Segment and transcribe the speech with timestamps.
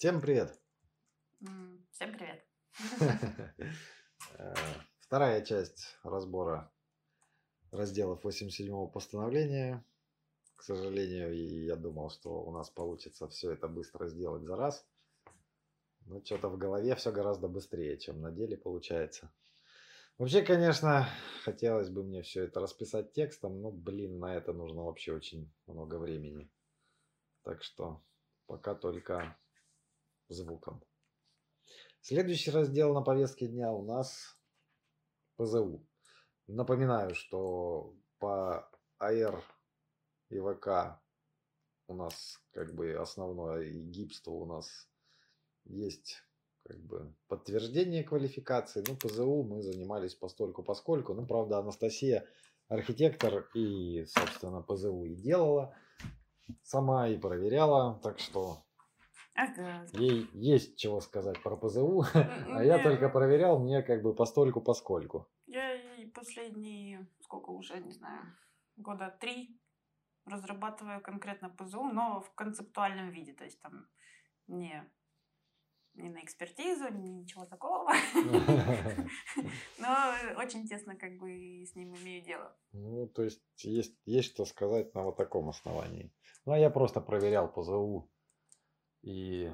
[0.00, 0.58] Всем привет!
[1.90, 2.42] Всем привет.
[4.38, 4.54] Э,
[4.98, 6.72] Вторая часть разбора
[7.70, 9.84] разделов 87-го постановления.
[10.56, 14.88] К сожалению, я думал, что у нас получится все это быстро сделать за раз.
[16.06, 19.30] Но что-то в голове все гораздо быстрее, чем на деле получается.
[20.16, 21.10] Вообще, конечно,
[21.44, 25.98] хотелось бы мне все это расписать текстом, но, блин, на это нужно вообще очень много
[25.98, 26.50] времени.
[27.42, 28.02] Так что
[28.46, 29.36] пока только
[30.30, 30.82] звуком.
[32.00, 34.38] Следующий раздел на повестке дня у нас
[35.36, 35.86] ПЗУ.
[36.46, 39.44] Напоминаю, что по АР
[40.30, 40.98] и ВК
[41.88, 44.88] у нас как бы основное и гипство у нас
[45.64, 46.22] есть
[46.62, 48.84] как бы подтверждение квалификации.
[48.86, 51.14] Ну, ПЗУ мы занимались постольку поскольку.
[51.14, 52.26] Ну, правда, Анастасия
[52.68, 55.74] архитектор и, собственно, ПЗУ и делала
[56.62, 58.00] сама и проверяла.
[58.02, 58.64] Так что
[59.34, 59.86] Ага.
[59.92, 62.04] ей есть чего сказать про ПЗУ.
[62.14, 65.28] А я только проверял, мне как бы постольку поскольку.
[65.46, 68.22] Я и последние, сколько уже, не знаю,
[68.76, 69.58] года три
[70.26, 73.86] разрабатываю конкретно ПЗУ, но в концептуальном виде, то есть там
[74.46, 74.84] не,
[75.94, 77.92] не на экспертизу, ничего такого.
[79.78, 82.56] Но очень тесно как бы с ним имею дело.
[82.72, 86.12] Ну, то есть есть, есть что сказать на вот таком основании.
[86.44, 88.10] Ну, а я просто проверял ПЗУ
[89.02, 89.50] и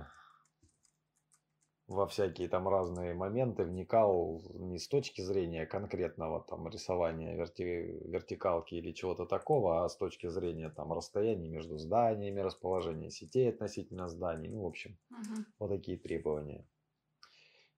[1.89, 8.75] во всякие там разные моменты вникал не с точки зрения конкретного там рисования верти- вертикалки
[8.75, 14.49] или чего-то такого, а с точки зрения там расстояния между зданиями, расположения сетей относительно зданий,
[14.49, 15.47] ну, в общем, Мгм.
[15.61, 16.67] вот такие требования.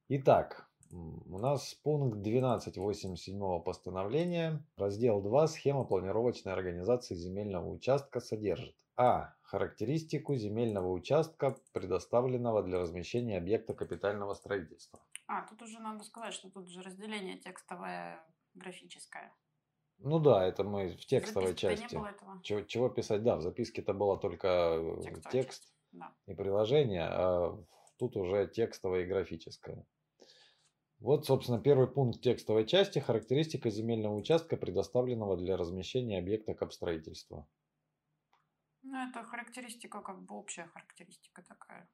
[0.09, 8.75] Итак, у нас пункт 12.87 постановления, раздел 2, схема планировочной организации земельного участка содержит.
[8.97, 9.35] А.
[9.49, 15.01] Характеристику земельного участка, предоставленного для размещения объекта капитального строительства.
[15.27, 19.35] А, тут уже надо сказать, что тут же разделение текстовое, графическое.
[20.01, 21.95] Ну да, это мы в текстовой части.
[21.95, 22.39] не было этого.
[22.43, 23.23] Чего, чего писать?
[23.23, 25.75] Да, в записке-то было только э, Текстовая текст часть.
[25.93, 26.15] Да.
[26.27, 27.59] и приложение, а
[27.99, 29.83] тут уже текстовое и графическое.
[31.01, 37.49] Вот, собственно, первый пункт текстовой части– характеристика земельного участка, предоставленного для размещения объекта капстроительства.
[38.91, 41.89] Ну, это характеристика, как бы общая характеристика такая.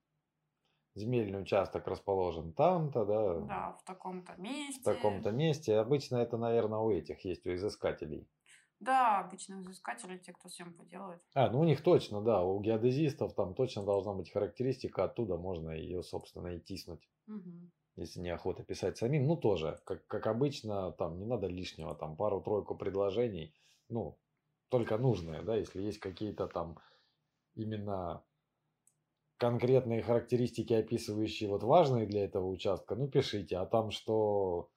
[0.97, 4.81] Земельный участок расположен там-то, да, Да, в таком-то месте.
[4.81, 5.75] в таком-то месте.
[5.77, 8.28] Обычно это, наверное, у этих есть, у изыскателей.
[8.78, 11.25] Да, обычно изыскатели, те, кто съемку делает.
[11.34, 15.71] А, ну у них точно, да, у геодезистов там точно должна быть характеристика, оттуда можно
[15.71, 17.09] ее, собственно, и тиснуть.
[17.26, 17.71] Мгм.
[17.97, 22.76] если неохота писать самим, ну тоже, как, как обычно, там не надо лишнего, там пару-тройку
[22.76, 23.55] предложений,
[23.88, 24.19] ну,
[24.75, 26.81] только нужные, да, если есть какие-то там
[27.55, 28.25] именно
[29.37, 34.71] конкретные характеристики, описывающие вот важные для этого участка, ну, пишите, а там, что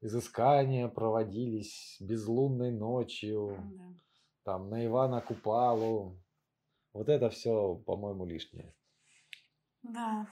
[0.00, 3.94] изыскания проводились безлунной ночью, Да.
[4.42, 6.18] там, на Ивана Купалу,
[6.92, 8.74] вот это все, по-моему, лишнее.
[9.84, 10.26] Да.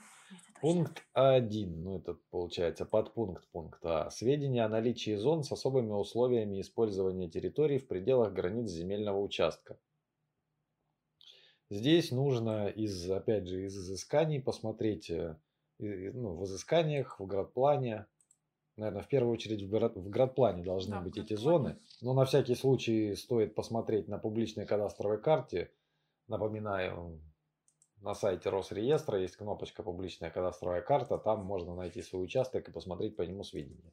[0.61, 4.09] Пункт 1, ну это получается подпункт пункта А.
[4.09, 9.77] Сведения о наличии зон с особыми условиями использования территорий в пределах границ земельного участка.
[11.69, 15.37] Здесь нужно из, опять же, из изысканий посмотреть, э,
[15.79, 18.05] ну, в изысканиях, в градплане,
[18.77, 21.79] наверное, в первую очередь в, город, в градплане должны Да, быть эти зоны.
[22.01, 25.71] Но на всякий случай стоит посмотреть на публичной кадастровой карте.
[26.27, 27.19] Напоминаю,
[28.05, 31.17] на сайте Росреестра есть кнопочка «Публичная кадастровая карта».
[31.17, 33.91] Там можно найти свой участок и посмотреть по нему сведения.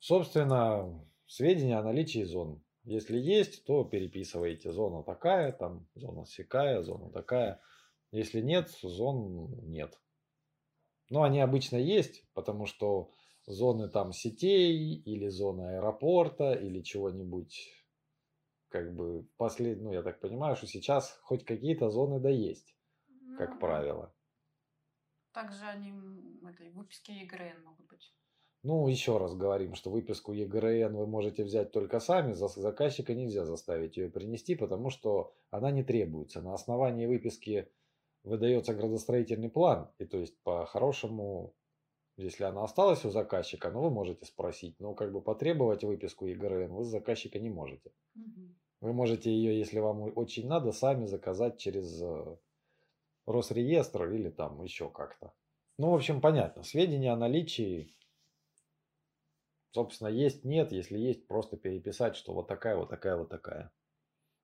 [0.00, 2.64] Собственно, сведения о наличии зон.
[2.82, 7.60] Если есть, то переписываете зона такая, там зона сякая, зона такая.
[8.10, 9.96] Если нет, зон нет.
[11.08, 13.12] Но они обычно есть, потому что
[13.46, 17.68] зоны там сетей или зоны аэропорта или чего-нибудь
[18.68, 19.80] как бы послед...
[19.80, 22.75] ну я так понимаю, что сейчас хоть какие-то зоны да есть,
[23.36, 24.12] как Ну, правило.
[25.32, 25.92] Также они
[26.48, 28.14] этой выписке ЕГРН могут быть.
[28.62, 33.44] Ну, еще раз говорим, что выписку ЕГРН вы можете взять только сами, за- заказчика нельзя
[33.44, 36.42] заставить ее принести, потому что она не требуется.
[36.42, 37.68] На основании выписки
[38.24, 41.54] выдается градостроительный план, и то есть по-хорошему,
[42.16, 46.72] если она осталась у заказчика, ну вы можете спросить, но как бы потребовать выписку ЕГРН
[46.72, 47.92] вы с заказчика не можете.
[48.14, 48.56] Мгм.
[48.80, 52.36] Вы можете ее, если вам очень надо, сами заказать через э,
[53.26, 55.32] Росреестр или там еще как-то.
[55.78, 56.62] Ну, в общем, понятно.
[56.62, 57.94] Сведения о наличии,
[59.72, 60.72] собственно, есть, нет.
[60.72, 63.72] Если есть, просто переписать, что вот такая, вот такая, вот такая.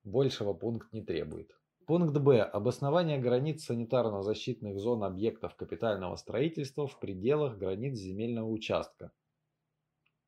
[0.03, 1.57] Большего пункт не требует.
[1.85, 2.41] Пункт Б.
[2.41, 9.11] Обоснование границ санитарно-защитных зон объектов капитального строительства в пределах границ земельного участка.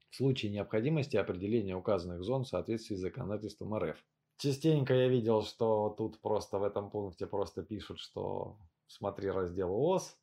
[0.10, 3.98] В случае необходимости определения указанных зон в соответствии с законодательством РФ.
[4.38, 10.18] Частенько я видел, что тут просто в этом пункте просто пишут, что смотри раздел ОС.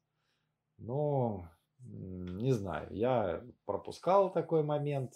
[0.78, 1.48] Но
[1.78, 5.14] не знаю, я пропускал такой момент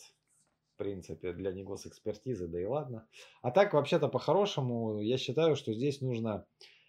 [0.76, 3.08] в принципе, для него с экспертизы, да и ладно.
[3.40, 6.46] А так, вообще-то, по-хорошему, я считаю, что здесь нужно,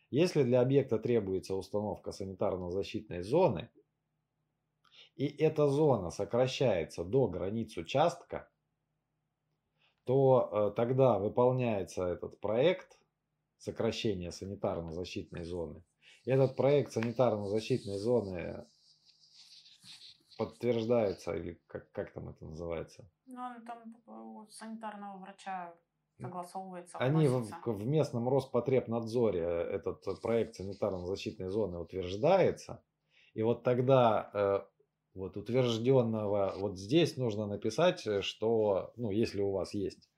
[0.09, 3.69] если для объекта требуется установка санитарно-защитной зоны,
[5.15, 8.49] и эта зона сокращается до границ участка,
[10.07, 12.97] то э, тогда выполняется этот проект
[13.57, 15.83] сокращения санитарно-защитной зоны.
[16.23, 18.65] И этот проект санитарно-защитной зоны
[20.37, 23.09] подтверждается, или как, как там это называется?
[23.25, 25.73] Ну, он там у санитарного врача
[26.21, 26.97] согласовывается.
[26.99, 32.81] Они в, в местном Роспотребнадзоре э, этот проект санитарно-защитной зоны утверждается.
[33.33, 34.59] И вот тогда э,
[35.17, 40.09] вот утвержденного, вот здесь нужно написать, э, что, ну, если у вас есть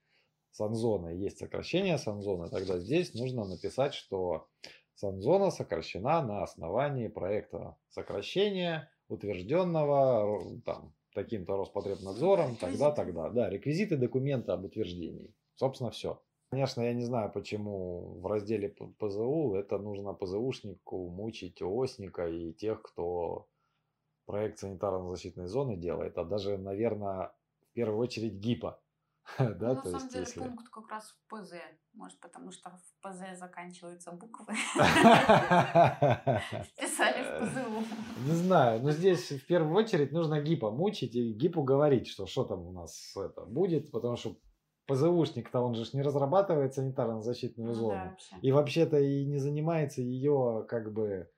[0.51, 4.47] санзона, есть сокращение санзоны, тогда здесь нужно написать, что
[4.95, 13.29] санзона сокращена на основании проекта сокращения утвержденного там, таким-то Роспотребнадзором, тогда, тогда.
[13.29, 15.33] Да, реквизиты документа об утверждении.
[15.55, 16.21] Собственно, все.
[16.51, 22.81] Конечно, я не знаю, почему в разделе ПЗУ это нужно ПЗУшнику мучить ОСника и тех,
[22.81, 23.47] кто
[24.29, 27.31] проект санитарно-защитной зоны делает, а даже, наверное,
[27.63, 28.79] в первую очередь ГИПа.
[29.39, 30.39] да, ну, на самом есть, деле если...
[30.39, 31.53] пункт как раз в ПЗ.
[31.93, 34.45] Может, потому что в ПЗ заканчиваются буквы.
[36.77, 37.83] Писали в ПЗУ.
[38.27, 42.43] Не знаю, но здесь в первую очередь нужно ГИПа мучить и ГИПу говорить, что что
[42.43, 44.37] там у нас это будет, потому что
[44.85, 47.95] ПЗУшник-то он же не разрабатывает санитарно-защитную ну зону.
[47.95, 48.35] Да, вообще.
[48.43, 51.31] И вообще-то и не занимается ее как бы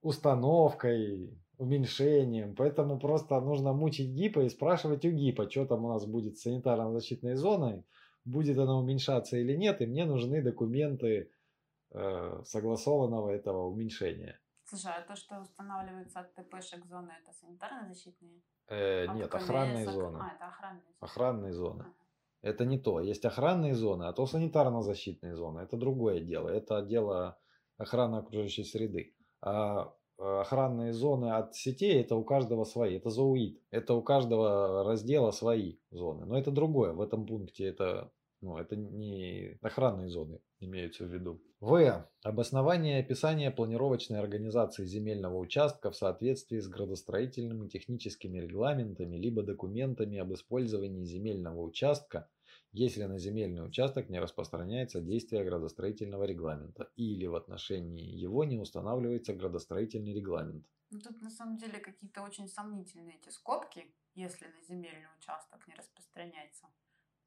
[0.00, 2.54] установкой, уменьшением.
[2.54, 6.46] Поэтому просто нужно мучить ГИПа и спрашивать у ГИПа, что там у нас будет с
[6.46, 7.84] санитарно-защитной зоной,
[8.24, 11.30] будет она уменьшаться или нет, и мне нужны документы
[11.90, 14.38] э, согласованного этого уменьшения.
[14.64, 18.40] Слушай, а то, что устанавливается от ТПшек зоны, это санитарно-защитные?
[18.68, 19.94] Э, а нет, охранные сок...
[19.94, 20.18] зоны.
[20.22, 20.96] А, это охранные зоны.
[21.00, 21.82] Охранные зоны.
[21.82, 21.94] Ага.
[22.42, 23.00] Это не то.
[23.00, 25.60] Есть охранные зоны, а то санитарно-защитные зоны.
[25.60, 26.48] Это другое дело.
[26.48, 27.38] Это дело
[27.78, 29.14] охраны окружающей среды.
[29.40, 32.96] А охранные зоны от сетей, это у каждого свои.
[32.96, 33.60] Это ЗОУИД.
[33.70, 36.26] Это у каждого раздела свои зоны.
[36.26, 36.92] Но это другое.
[36.92, 41.40] В этом пункте это, ну, это не охранные зоны имеются в виду.
[41.60, 42.08] В.
[42.22, 50.18] Обоснование и описание планировочной организации земельного участка в соответствии с градостроительными техническими регламентами либо документами
[50.18, 52.28] об использовании земельного участка
[52.74, 59.32] если на земельный участок не распространяется действие градостроительного регламента или в отношении его не устанавливается
[59.32, 60.66] градостроительный регламент.
[60.90, 65.74] Ну, тут на самом деле какие-то очень сомнительные эти скобки, если на земельный участок не
[65.74, 66.68] распространяется.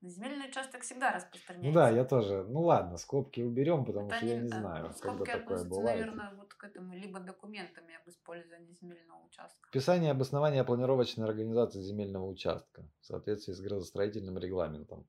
[0.02, 1.70] На земельный участок всегда распространяется.
[1.70, 2.44] Ну да, я тоже.
[2.44, 6.02] Ну ладно, скобки уберем, потому Это что я не да, знаю, скобки когда такое бывает.
[6.02, 9.68] наверное, вот к этому, либо документами об использовании земельного участка.
[9.70, 15.08] Описание обоснования планировочной организации земельного участка в соответствии с градостроительным регламентом.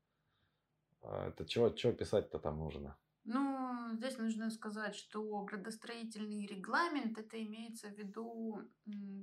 [1.03, 2.97] А это что писать-то там нужно?
[3.25, 8.63] Ну, здесь нужно сказать, что градостроительный регламент, это имеется в виду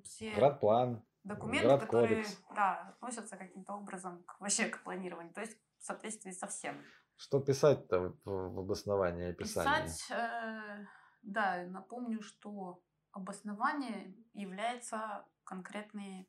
[0.03, 5.83] все Градплан, документы, которые да, относятся каким-то образом к, вообще к планированию, то есть в
[5.83, 6.75] соответствии со всем.
[7.15, 9.85] Что писать-то в, в обосновании описания?
[9.85, 10.85] Писать, э,
[11.23, 16.27] да, напомню, что обоснование является конкретные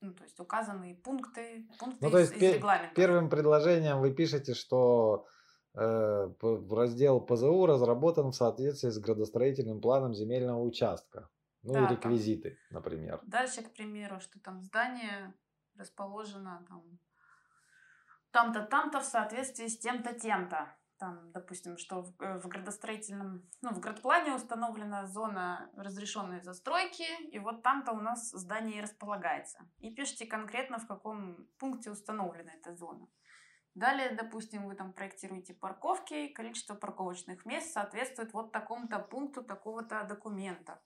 [0.00, 2.94] ну, то есть указанные пункты, пункты ну, то есть из, из регламента.
[2.94, 5.26] Первым предложением вы пишете, что
[5.74, 6.30] э,
[6.70, 11.28] раздел ПЗУ разработан в соответствии с градостроительным планом земельного участка.
[11.62, 13.20] Ну да, и реквизиты, там, например.
[13.26, 15.34] Дальше, к примеру, что там здание
[15.76, 16.98] расположено там
[18.30, 23.70] там-то, там-то в соответствии с тем-то, тем-то там, допустим, что в, э, в градостроительном, ну,
[23.70, 29.58] в градплане установлена зона разрешенной застройки, и вот там-то у нас здание и располагается.
[29.78, 33.08] И пишите конкретно, в каком пункте установлена эта зона.
[33.74, 40.82] Далее, допустим, вы там проектируете парковки, количество парковочных мест соответствует вот такому-то пункту такого-то документа.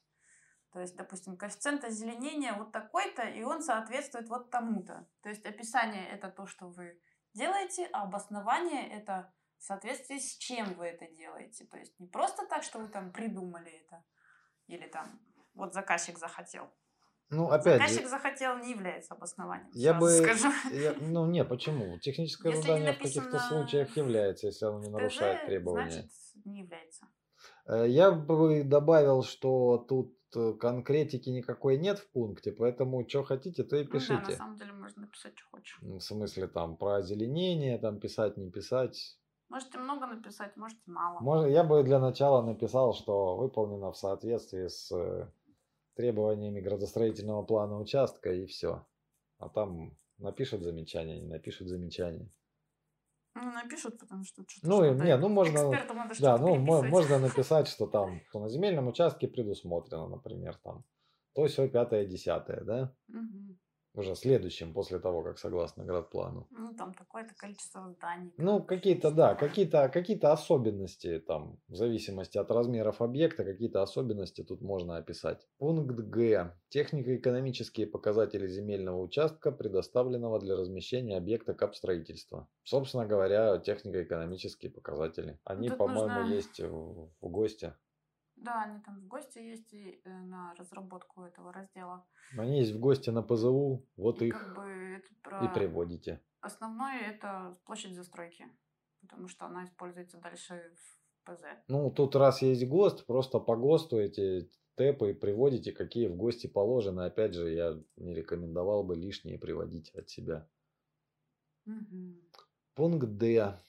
[0.72, 5.06] То есть, допустим, коэффициент озеленения вот такой-то, и он соответствует вот тому-то.
[5.22, 7.00] То есть описание это то, что вы
[7.34, 11.64] делаете, а обоснование это в соответствии с чем вы это делаете.
[11.66, 14.02] То есть не просто так, что вы там придумали это,
[14.66, 15.20] или там
[15.54, 16.68] вот заказчик захотел.
[17.30, 19.70] Ну, опять Заказчик же, захотел не является обоснованием.
[19.72, 20.48] Я бы, скажу.
[20.72, 21.96] Я, ну, не, почему?
[22.00, 25.90] Техническое если задание в каких-то случаях является, если оно не нарушает требования.
[25.90, 26.10] Значит,
[26.44, 27.06] не является.
[27.66, 33.62] Э, я бы добавил, что тут э, конкретики никакой нет в пункте, поэтому что хотите,
[33.62, 34.36] то и Ну да, на пишите.
[34.36, 35.78] самом деле можно написать, что хочешь.
[35.82, 39.21] Ну, В смысле там про озеленение, там писать, не писать.
[39.52, 41.20] Можете много написать, можете мало.
[41.20, 45.28] Можно, я бы для начала написал, что выполнено в соответствии с э,
[45.94, 48.86] требованиями градостроительного плана участка и все.
[49.36, 52.30] А там напишут замечания, не напишут замечания.
[53.34, 57.68] Ну, напишут, потому что что-то Ну, что-то не, ну, можно- надо Да, ну можно написать,
[57.68, 60.82] что там что на земельном участке предусмотрено, например, там
[61.34, 62.96] то все пятое, десятое, да?
[63.08, 63.58] Мгм.
[63.94, 66.46] Уже следующим после того, как согласно градплану.
[66.50, 68.32] Ну, там такое-то количество зданий.
[68.38, 74.62] Ну, какие-то, да, какие-то какие особенности там, в зависимости от размеров объекта, какие-то особенности тут
[74.62, 75.46] можно описать.
[75.58, 76.56] Пункт Г.
[76.70, 82.48] Технико-экономические показатели земельного участка, предоставленного для размещения объекта капстроительства.
[82.64, 85.38] Собственно говоря, технико-экономические показатели.
[85.44, 87.74] Они, по-моему, нужно- есть в, в ГОСТе.
[88.42, 92.04] Да, они там в гости есть и э, на разработку этого раздела.
[92.36, 95.48] Они есть в ГОСТе на ПЗУ, вот И их как бы это и про...
[95.48, 96.20] приводите.
[96.40, 98.46] Основное это площадь застройки,
[99.00, 101.44] потому что она используется дальше в ПЗ.
[101.68, 107.02] Ну, тут раз есть ГОСТ, просто по ГОСТу эти тэпы приводите, какие в ГОСТе положены.
[107.02, 110.48] Опять же, я не рекомендовал бы лишние приводить от себя.
[111.64, 112.20] Мгм.
[112.74, 113.60] Пункт Д.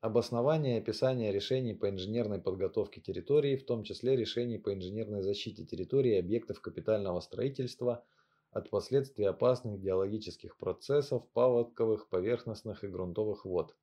[0.00, 5.66] Обоснование и описание решений по инженерной подготовке территории, в том числе решений по инженерной защите
[5.66, 8.02] территории и объектов капитального строительства
[8.50, 13.76] от последствий опасных геологических процессов, паводковых, поверхностных и грунтовых вод.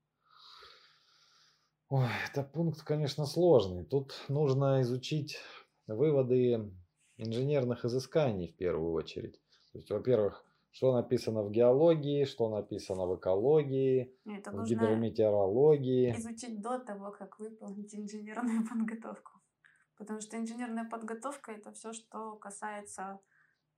[1.90, 3.86] Ой, это пункт, конечно, сложный.
[3.86, 5.38] Тут нужно изучить
[5.86, 6.72] выводы
[7.18, 9.40] инженерных изысканий в первую очередь.
[9.72, 10.44] То есть, во-первых,
[10.78, 16.12] что написано в геологии, что написано в экологии, Это в нужно гидрометеореологии.
[16.12, 19.32] изучить до того, как выполнить инженерную подготовку.
[19.98, 23.20] Потому что инженерная подготовка это все, что касается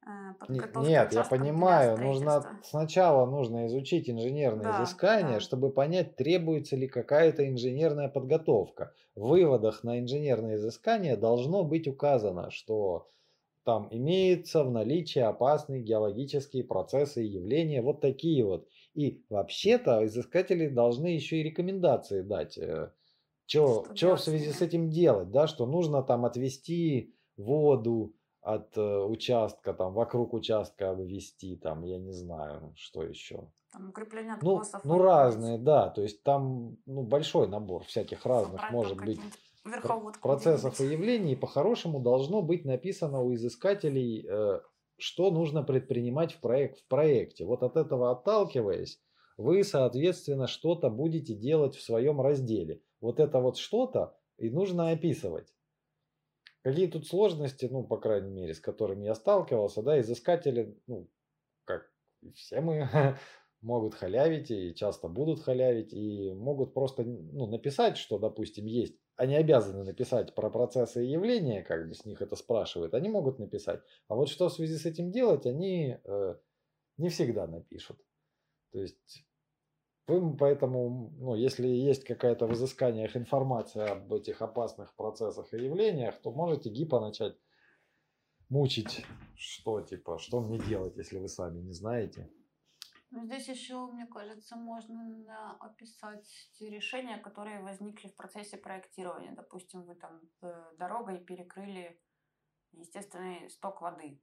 [0.06, 5.40] э, подготовки Нет, я понимаю, нужно сначала нужно изучить инженерные Да, изыскания, да.
[5.40, 8.92] чтобы понять, требуется ли какая-то инженерная подготовка.
[9.16, 13.08] В выводах на инженерные изыскания должно быть указано, что
[13.64, 18.68] там имеется в наличии опасные геологические процессы и явления, вот такие вот.
[18.94, 22.58] И вообще-то изыскатели должны еще и рекомендации дать.
[22.58, 22.92] э,
[23.46, 29.74] Что, в связи с этим делать, да, что нужно там отвести воду от э, участка,
[29.74, 33.52] там вокруг участка обвести, там, я не знаю, что еще.
[33.72, 34.84] Там укрепление Ну, откосов.
[34.84, 39.20] ну выполнить, разные, да, то есть там ну, большой набор всяких разных собрать может быть
[39.70, 44.62] верховодку процессов и явлений, по-хорошему должно быть написано у изыскателей, э,
[44.98, 47.46] что нужно предпринимать в, проект, в проекте.
[47.46, 49.00] Вот от этого отталкиваясь,
[49.38, 52.82] вы, соответственно, что-то будете делать в своем разделе.
[53.00, 55.54] Вот это вот что-то и нужно описывать.
[56.62, 61.08] Какие тут сложности, ну, по крайней мере, с которыми я сталкивался, да, изыскатели, ну,
[61.64, 61.90] как
[62.22, 62.90] и все мы,
[63.62, 68.98] могут халявить и часто будут халявить, и могут просто, ну, написать, что, допустим, есть.
[69.20, 73.38] Они обязаны написать про процессы и явления, как бы с них это спрашивают, они могут
[73.38, 73.82] написать.
[74.08, 76.36] А вот что в связи с этим делать, они э,
[76.96, 78.00] не всегда напишут.
[78.72, 79.26] То есть
[80.08, 86.16] вы поэтому, ну, если есть какая-то в изысканиях информация об этих опасных процессах и явлениях,
[86.22, 87.36] то можете ГИПа начать
[88.48, 92.30] мучить, что типа, что мне делать, если вы сами не знаете.
[93.12, 99.32] Ну, здесь еще, мне кажется, можно описать те решения, которые возникли в процессе проектирования.
[99.32, 102.00] Допустим, вы там э, дорогой перекрыли
[102.72, 104.22] естественный сток воды.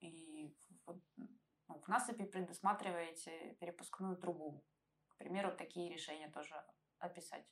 [0.00, 4.62] И вот, ну, в насыпи предусматриваете перепускную трубу.
[5.08, 6.54] К примеру, такие решения тоже
[6.98, 7.46] описать.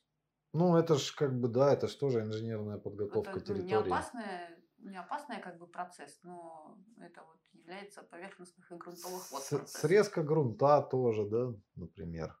[0.53, 3.87] Ну, это ж как бы, да, это же тоже инженерная подготовка это ну, не территории.
[3.87, 9.67] опасный, не опасный как бы процесс, но это вот является поверхностных и грунтовых вод С-.
[9.67, 12.37] Срезка грунта тоже, да, например.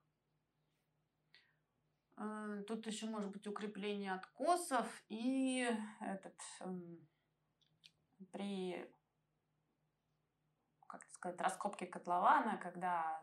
[2.17, 5.67] Э, Тут еще может быть укрепление откосов и
[6.01, 7.07] этот эм,
[8.31, 8.87] при
[10.87, 13.21] как сказать раскопке котлована, когда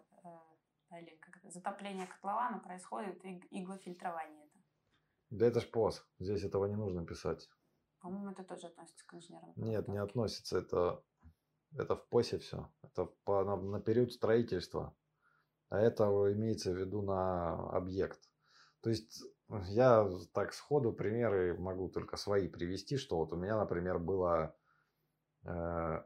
[0.90, 4.50] э, или как это, затопление котлована происходит иг- иглофильтрование.
[5.30, 7.48] Да это ж ПОС, здесь этого не нужно писать.
[8.00, 11.02] По-моему, это тоже относится к инженерной Нет, не относится, это,
[11.76, 12.68] это в ПОСе все.
[12.82, 14.94] Это по, на, на период строительства.
[15.68, 18.20] А это имеется в виду на объект.
[18.82, 19.22] То есть
[19.68, 24.54] я так сходу примеры могу только свои привести, что вот у меня, например, было
[25.44, 26.02] э,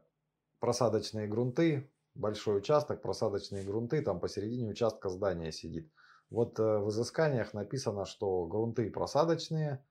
[0.59, 5.91] просадочные грунты, большой участок, просадочные грунты, там посередине участка здания сидит.
[6.29, 9.85] Вот э, в изысканиях написано, что грунты просадочные,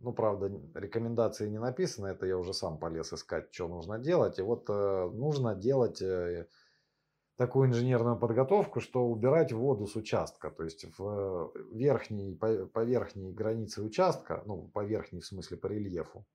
[0.00, 4.38] Ну, правда, рекомендации не написаны, это я уже сам полез искать, что нужно делать.
[4.38, 6.46] И вот э, нужно делать э,
[7.36, 10.50] такую инженерную подготовку, что убирать воду с участка.
[10.50, 15.66] То есть в верхней, по, по верхней границе участка, ну, по верхней в смысле по
[15.68, 16.26] рельефу,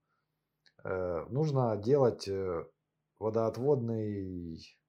[0.84, 2.66] э, нужно делать э,
[3.20, 4.80] водоотводный,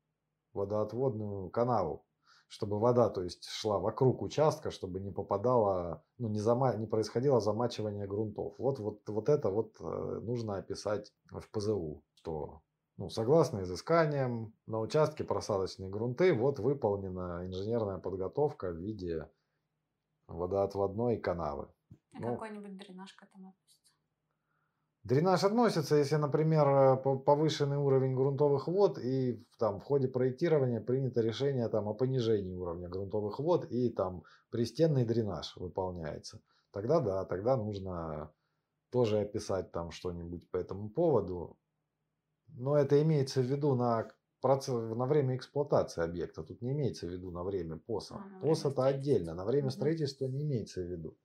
[0.54, 2.05] водоотводную канаву
[2.48, 7.40] чтобы вода, то есть шла вокруг участка, чтобы не попадала, ну не, зама, не происходило
[7.40, 8.54] замачивание грунтов.
[8.58, 12.62] Вот, вот, вот это вот э, нужно описать в ПЗУ, что
[12.96, 19.28] ну, согласно изысканиям на участке просадочные грунты, вот выполнена инженерная подготовка в виде
[20.28, 21.68] водоотводной канавы.
[22.14, 23.54] А ну, какой-нибудь дренаж к этому
[25.06, 31.20] Дренаж относится, если, например, э, повышенный уровень грунтовых вод и там в ходе проектирования принято
[31.20, 36.40] решение там о понижении уровня грунтовых вод и там пристенный дренаж выполняется.
[36.72, 38.32] Тогда да, тогда нужно
[38.90, 41.56] тоже описать там что-нибудь по этому поводу.
[42.48, 44.08] Но это имеется в виду на,
[44.40, 46.42] процесс, на время эксплуатации объекта.
[46.42, 48.16] Тут не имеется в виду на время ПОСа.
[48.16, 51.16] Ага, ПОС это отдельно, на время строительства не имеется в виду.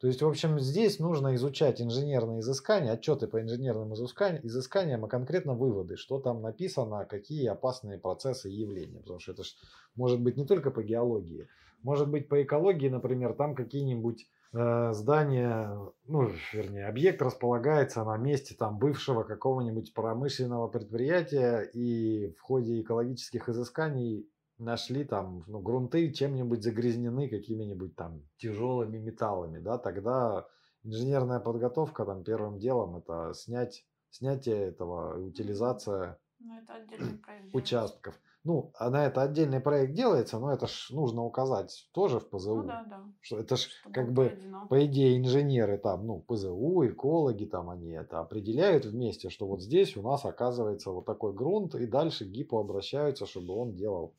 [0.00, 5.54] То есть, в общем, здесь нужно изучать инженерные изыскания, отчеты по инженерным изысканиям, а конкретно
[5.54, 9.00] выводы, что там написано, какие опасные процессы и явления.
[9.00, 9.54] Потому что это ж
[9.94, 11.48] может быть не только по геологии,
[11.82, 18.54] может быть по экологии, например, там какие-нибудь э, здания, ну, вернее, объект располагается на месте
[18.58, 26.62] там бывшего какого-нибудь промышленного предприятия, и в ходе экологических изысканий нашли там ну, грунты чем-нибудь
[26.62, 30.46] загрязнены какими-нибудь там тяжелыми металлами, да, тогда
[30.82, 37.18] инженерная подготовка там первым делом это снять, снятие этого, утилизация ну, это
[37.52, 38.20] участков.
[38.44, 42.56] Ну, а на это отдельный проект делается, но это ж нужно указать тоже в ПЗУ.
[42.56, 43.04] Ну, да, да.
[43.22, 47.92] Что это ж Чтобы как бы, по идее, инженеры там, ну, ПЗУ, экологи там, они
[47.92, 52.58] это определяют вместе, что вот здесь у нас оказывается вот такой грунт, и дальше ГИПу
[52.58, 54.14] обращаются, чтобы он делал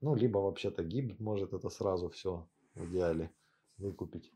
[0.00, 3.30] ну, либо вообще-то гиб может это сразу все в идеале
[3.78, 4.32] выкупить.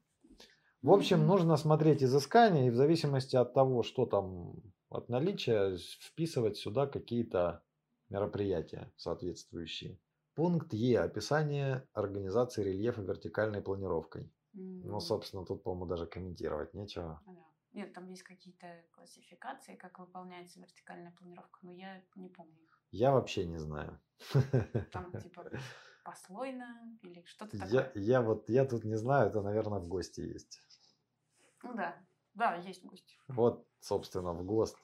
[0.82, 4.54] В общем, нужно смотреть изыскания и в зависимости от того, что там
[4.88, 7.62] от наличия, вписывать сюда какие-то
[8.08, 9.98] мероприятия соответствующие.
[10.34, 11.00] Пункт Е.
[11.00, 14.24] Описание организации рельефа вертикальной планировкой.
[14.54, 14.82] Mm.
[14.84, 17.22] Ну, собственно, тут, по-моему, даже комментировать нечего.
[17.26, 17.32] Да.
[17.74, 22.71] Нет, там есть какие-то классификации, как выполняется вертикальная планировка, но я не помню их.
[22.92, 23.98] Я вообще не знаю.
[24.92, 25.50] Там типа
[26.04, 27.72] послойно или что-то такое.
[27.72, 30.60] Я, я вот, я тут не знаю, это, наверное, в гости есть.
[31.62, 31.96] Ну да,
[32.34, 33.16] да, есть гости.
[33.28, 34.76] Вот, собственно, в ГОСТ.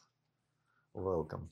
[0.94, 1.48] Welcome.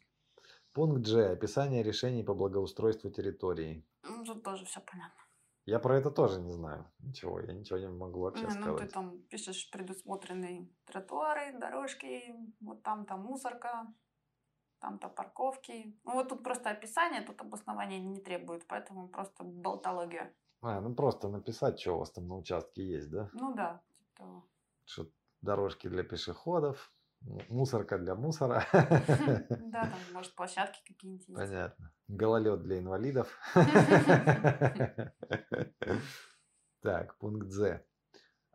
[0.73, 1.33] Пункт G.
[1.33, 3.87] Описание решений по благоустройству территории.
[4.03, 5.23] Ну, тут тоже все понятно.
[5.67, 7.41] Я про это тоже не знаю ничего.
[7.41, 8.67] Я ничего не могу вообще ну, сказать.
[8.67, 13.93] Ну, ты там пишешь предусмотренные тротуары, дорожки, вот там там мусорка,
[14.81, 15.99] там-то парковки.
[16.05, 20.33] Ну вот тут просто описание, тут обоснования не требует, поэтому просто болтология.
[20.63, 23.31] А, ну просто написать, что у вас там на участке есть, да?
[23.33, 24.45] Ну да, типа того.
[24.85, 25.07] Что
[25.43, 26.93] дорожки для пешеходов,
[27.49, 28.65] мусорка для мусора.
[29.49, 31.41] Да, там, может, площадки какие-нибудь есть.
[31.41, 31.93] Понятно.
[32.09, 33.39] Гололед для инвалидов.
[36.83, 37.85] Так, пункт З.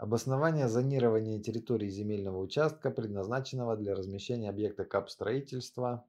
[0.02, 6.08] Обоснование зонирования территории земельного участка, предназначенного для размещения объекта капстроительства,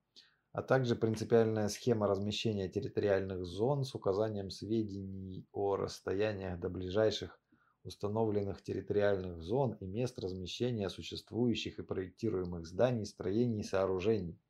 [0.53, 7.39] а также принципиальная схема размещения территориальных зон с указанием сведений о расстояниях до ближайших
[7.85, 14.41] установленных территориальных зон и мест размещения существующих и проектируемых зданий, строений и сооружений,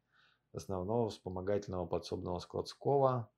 [0.53, 3.29] основного вспомогательного подсобного складского,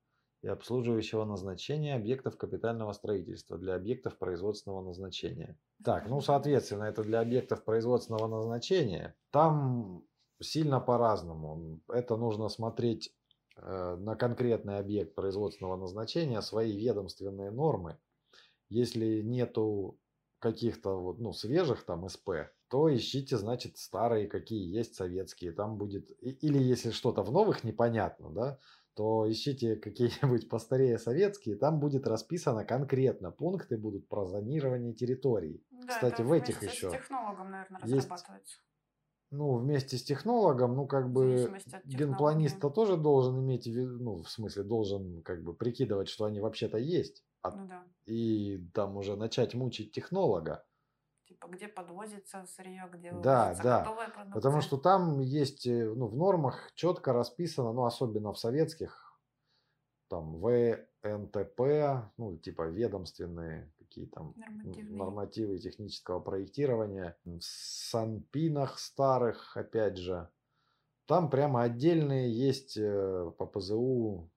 [0.45, 5.57] и обслуживающего назначения объектов капитального строительства для объектов производственного назначения.
[5.83, 9.15] Так, ну, соответственно, это для объектов производственного назначения.
[9.31, 10.03] Там
[10.39, 11.81] сильно по-разному.
[11.89, 13.11] Это нужно смотреть
[13.57, 17.97] э, на конкретный объект производственного назначения, свои ведомственные нормы.
[18.69, 19.97] Если нету
[20.37, 22.29] каких-то вот, ну, свежих там СП,
[22.69, 25.53] то ищите, значит, старые, какие есть советские.
[25.53, 26.11] Там будет...
[26.21, 28.59] Или если что-то в новых непонятно, да,
[28.95, 35.63] то ищите какие-нибудь постарее советские, там будет расписано конкретно, пункты будут про зонирование территорий.
[35.69, 36.89] Да, Кстати, в этих еще...
[36.89, 38.59] с технологом, наверное, есть, разрабатывается.
[39.31, 41.51] Ну, вместе с технологом, ну, как бы,
[41.83, 47.23] генпланист-то тоже должен иметь, ну, в смысле, должен, как бы, прикидывать, что они вообще-то есть.
[47.41, 47.83] А, ну, да.
[48.05, 50.63] И там уже начать мучить технолога.
[51.27, 53.83] Типа, где подвозится сырье, где да, да.
[54.33, 59.19] Потому что там есть, э, ну, в нормах четко расписано, ну, особенно в советских,
[60.07, 64.97] там, ВНТП, ну, типа ведомственные какие там Нормативные.
[64.97, 67.17] нормативы технического проектирования.
[67.23, 70.29] В санпинах старых, опять же,
[71.05, 74.29] там прямо отдельные есть э, по ПЗУ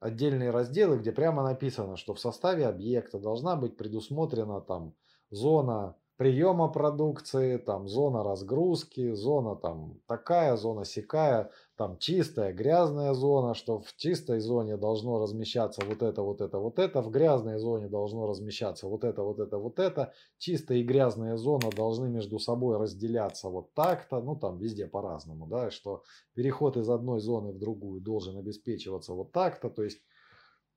[0.00, 4.94] отдельные разделы, где прямо написано, что в составе объекта должна быть предусмотрена там
[5.30, 13.54] зона приема продукции, там зона разгрузки, зона там такая, зона сякая, там чистая, грязная зона,
[13.54, 17.88] что в чистой зоне должно размещаться вот это, вот это, вот это, в грязной зоне
[17.88, 22.78] должно размещаться вот это, вот это, вот это, чистая и грязная зона должны между собой
[22.78, 26.02] разделяться вот так-то, ну там везде по-разному, да, что
[26.34, 30.02] переход из одной зоны в другую должен обеспечиваться вот так-то, то есть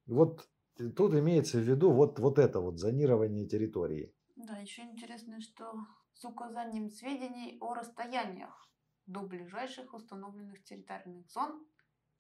[0.06, 0.48] вот
[0.96, 4.14] тут имеется в виду вот, вот это вот зонирование территории.
[4.44, 8.68] Да, еще интересно, что с указанием сведений о расстояниях
[9.06, 11.64] до ближайших установленных территориальных зон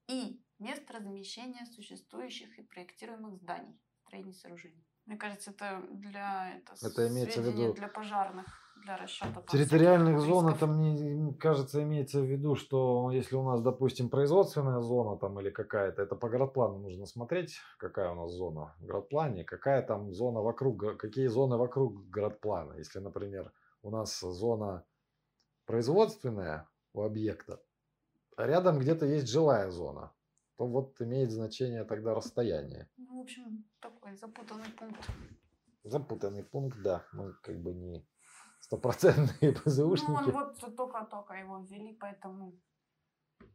[0.08, 4.86] и мест размещения существующих и проектируемых зданий, строений сооружений.
[5.08, 10.48] Мне кажется, это для это, Это имеется в виду- для пожарных, для расчета Территориальных зон,
[10.48, 10.63] рисков.
[10.63, 15.50] это мне кажется, имеется в виду, что если у нас, допустим, производственная зона там или
[15.50, 20.41] какая-то, это по градплану нужно смотреть, какая у нас зона в градплане, какая там зона
[20.41, 22.74] вокруг, какие зоны вокруг градплана.
[22.74, 23.52] Если, например,
[23.84, 24.84] у нас зона
[25.65, 27.62] производственная у объекта,
[28.36, 30.12] а рядом где-то есть жилая зона,
[30.58, 32.89] то вот имеет значение тогда расстояние.
[32.98, 35.10] Ну, в общем, такой запутанный пункт.
[35.84, 38.06] Запутанный пункт, да, мы как бы не
[38.62, 40.30] стопроцентные Ну, он ПЗУшники.
[40.32, 42.54] вот только-только его ввели, поэтому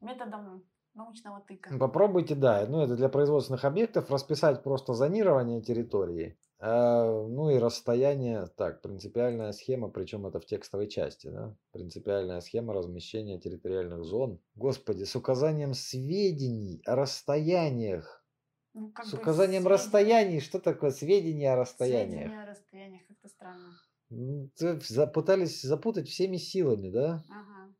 [0.00, 0.64] методом
[0.94, 1.70] научного тыка.
[1.72, 7.58] Ну, Попробуйте, да, ну это для производственных объектов расписать просто зонирование территории, а, ну и
[7.58, 14.40] расстояние, так, принципиальная схема, причем это в текстовой части, да, принципиальная схема размещения территориальных зон.
[14.54, 18.24] Господи, с указанием сведений о расстояниях,
[18.72, 22.20] Ну, как с указанием сведения- расстояний, что такое сведения о расстояниях?
[22.30, 23.74] Сведения о расстояниях, как-то странно.
[24.10, 27.24] За- Пытались запутать всеми силами, да?
[27.30, 27.74] Ага.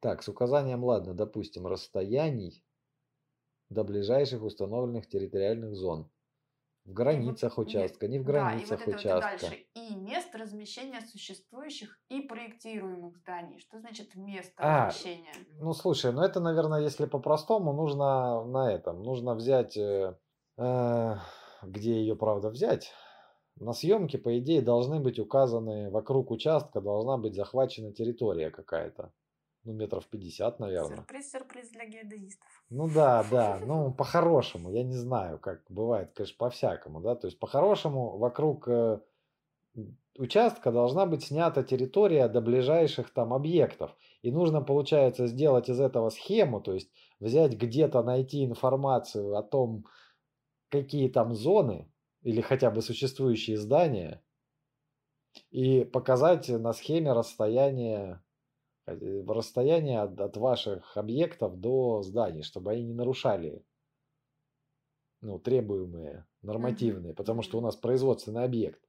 [0.00, 2.64] Так, с указанием, ладно, допустим, расстояний
[3.68, 6.10] до ближайших установленных территориальных зон.
[6.86, 9.46] В границах нет, участка, не в Да, и границах вот это вот участка.
[9.46, 9.66] дальше.
[9.74, 13.58] И мест размещения существующих и проектируемых зданий.
[13.58, 15.32] Что значит место А, размещения?
[15.60, 20.16] Ну, слушай, ну это, наверное, если по-простому, нужно на этом, нужно взять, э,
[20.56, 21.16] э,
[21.62, 22.92] где ее, правда, взять.
[23.60, 29.12] На съемке, по идее, должны быть указаны, вокруг участка должна быть захвачена территория какая-то.
[29.64, 30.96] Ну, метров 50, наверное.
[30.96, 32.48] Сюрприз, сюрприз для геодезистов.
[32.70, 37.38] Ну да, да, ну по-хорошему, я не знаю, как бывает, конечно, по-всякому, да, то есть
[37.38, 39.00] по-хорошему вокруг э,
[40.16, 43.94] участка должна быть снята территория до ближайших там объектов.
[44.22, 49.84] И нужно, получается, сделать из этого схему, то есть взять где-то, найти информацию о том,
[50.70, 51.90] какие там зоны
[52.22, 54.22] или хотя бы существующие здания,
[55.50, 58.22] и показать на схеме расстояние
[58.86, 63.64] э, расстояние от, от ваших объектов до зданий, чтобы они не нарушали
[65.20, 68.80] ну, требуемые, нормативные, потому что у нас производственный объект.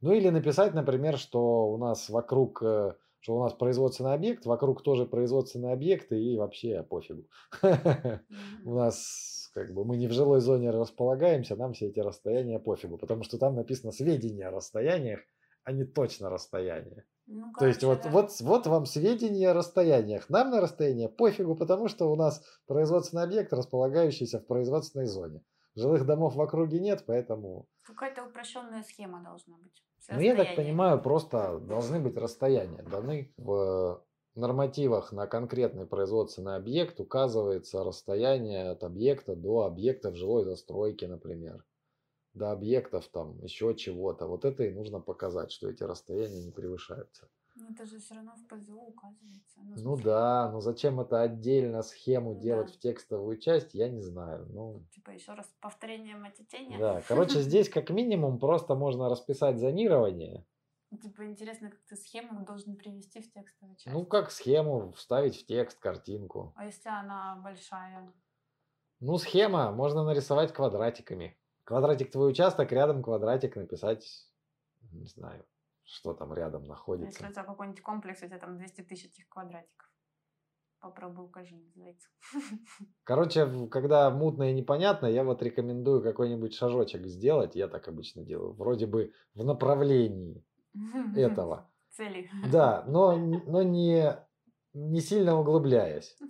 [0.00, 4.82] Ну или написать, например, что у нас вокруг, э, что у нас производственный объект, вокруг
[4.82, 7.24] тоже производственные объекты и вообще пофигу.
[8.64, 12.98] У нас как бы мы не в жилой зоне располагаемся, нам все эти расстояния пофигу,
[12.98, 15.20] потому что там написано сведения о расстояниях,
[15.64, 17.04] а не точно расстояние.
[17.26, 18.22] Ну, То есть вот, короче, да.
[18.22, 20.30] вот, вот вам сведения о расстояниях.
[20.30, 25.42] Нам на расстояние пофигу, потому что у нас производственный объект, располагающийся в производственной зоне.
[25.74, 27.66] Жилых домов в округе нет, поэтому...
[27.82, 29.84] Какая-то упрощенная схема должна быть.
[30.10, 32.82] Ну, я так понимаю, просто должны быть расстояния.
[32.82, 34.02] Даны в
[34.38, 41.64] нормативах на конкретный производственный объект указывается расстояние от объекта до объектов жилой застройки, например.
[42.34, 44.26] До объектов там еще чего-то.
[44.26, 47.28] Вот это и нужно показать, что эти расстояния не превышаются.
[47.56, 49.60] Ну, это же все равно в ПЗУ указывается.
[49.60, 52.74] в Ну смысле, да, но зачем это отдельно схему Ну делать да.
[52.74, 54.46] в текстовую часть, я не знаю.
[54.50, 56.78] Ну, Типа еще раз повторение матитения.
[56.78, 57.00] да.
[57.08, 60.46] Короче, здесь как минимум просто можно расписать зонирование.
[60.90, 63.94] Типа интересно, как ты схему должен привести в текстовую часть.
[63.94, 66.54] Ну, как схему вставить в текст, картинку.
[66.56, 68.10] А если она большая?
[69.00, 71.38] Ну, схема можно нарисовать квадратиками.
[71.64, 74.06] Квадратик твой участок, рядом квадратик написать,
[74.90, 75.44] не знаю,
[75.84, 77.28] что там рядом Если находится.
[77.28, 79.92] у тебя какой-нибудь комплекс, у тебя там 200 тысяч этих квадратиков.
[80.80, 82.08] Попробуй укажи, называется.
[83.04, 87.56] Короче, когда мутно и непонятно, я вот рекомендую какой-нибудь шажочек сделать.
[87.56, 88.54] Я так обычно делаю.
[88.54, 90.44] Вроде бы в направлении
[91.14, 91.70] этого.
[91.90, 92.30] Цели.
[92.50, 94.16] Да, но, но не,
[94.72, 96.16] не сильно углубляясь.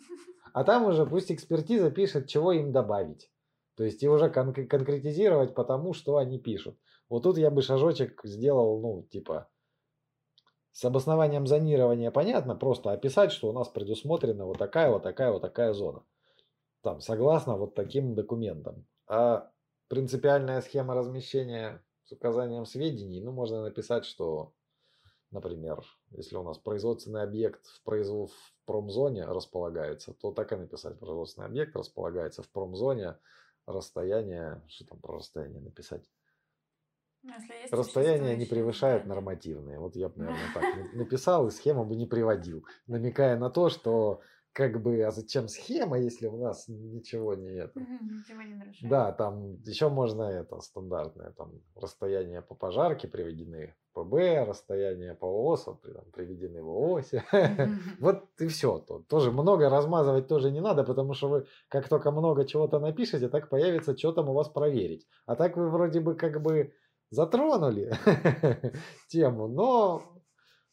[0.54, 3.30] А там уже пусть экспертиза пишет, чего им добавить.
[3.76, 6.76] То есть и уже кон- конкретизировать по тому, что они пишут.
[7.08, 9.48] Вот тут я бы шажочек сделал, ну, типа,
[10.72, 15.42] с обоснованием зонирования понятно, просто описать, что у нас предусмотрена вот такая, вот такая, вот
[15.42, 16.02] такая зона.
[16.82, 18.86] Там, согласно вот таким документам.
[19.06, 19.50] А
[19.88, 24.54] принципиальная схема размещения с указанием сведений, ну, можно написать, что,
[25.30, 28.30] например, если у нас производственный объект в, производ...
[28.30, 30.98] в промзоне располагается, то так и написать.
[30.98, 33.18] Производственный объект располагается в промзоне,
[33.66, 36.10] расстояние, что там про расстояние написать?
[37.22, 37.34] Ну,
[37.72, 39.78] Расстояние не превышает нормативные.
[39.78, 43.68] Вот я бы, наверное, так на- написал и схему бы не приводил, намекая на то,
[43.68, 44.22] что
[44.58, 47.78] как бы, а зачем схема, если у нас ничего не это.
[47.78, 48.90] Ничего не нарушает.
[48.90, 55.26] Да, там еще можно это стандартное, там расстояние по пожарке приведены в ПБ, расстояние по
[55.26, 57.22] ООСу при- там, приведены в ООСе.
[58.00, 58.84] Вот и все.
[59.08, 63.50] Тоже много размазывать тоже не надо, потому что вы как только много чего-то напишете, так
[63.50, 65.06] появится, что там у вас проверить.
[65.26, 66.72] А так вы вроде бы как бы
[67.10, 67.92] затронули
[69.08, 70.02] тему, но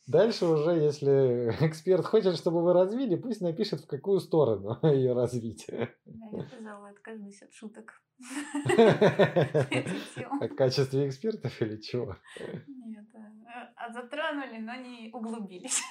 [0.08, 5.65] дальше уже, если эксперт хочет, чтобы вы развили, пусть напишет, в какую сторону ее развить.
[5.68, 5.88] Да,
[6.32, 8.02] Я сказала, откажусь от шуток.
[10.39, 12.15] В качестве экспертов или чего?
[12.65, 15.82] Нет, а, а затронули, но не углубились.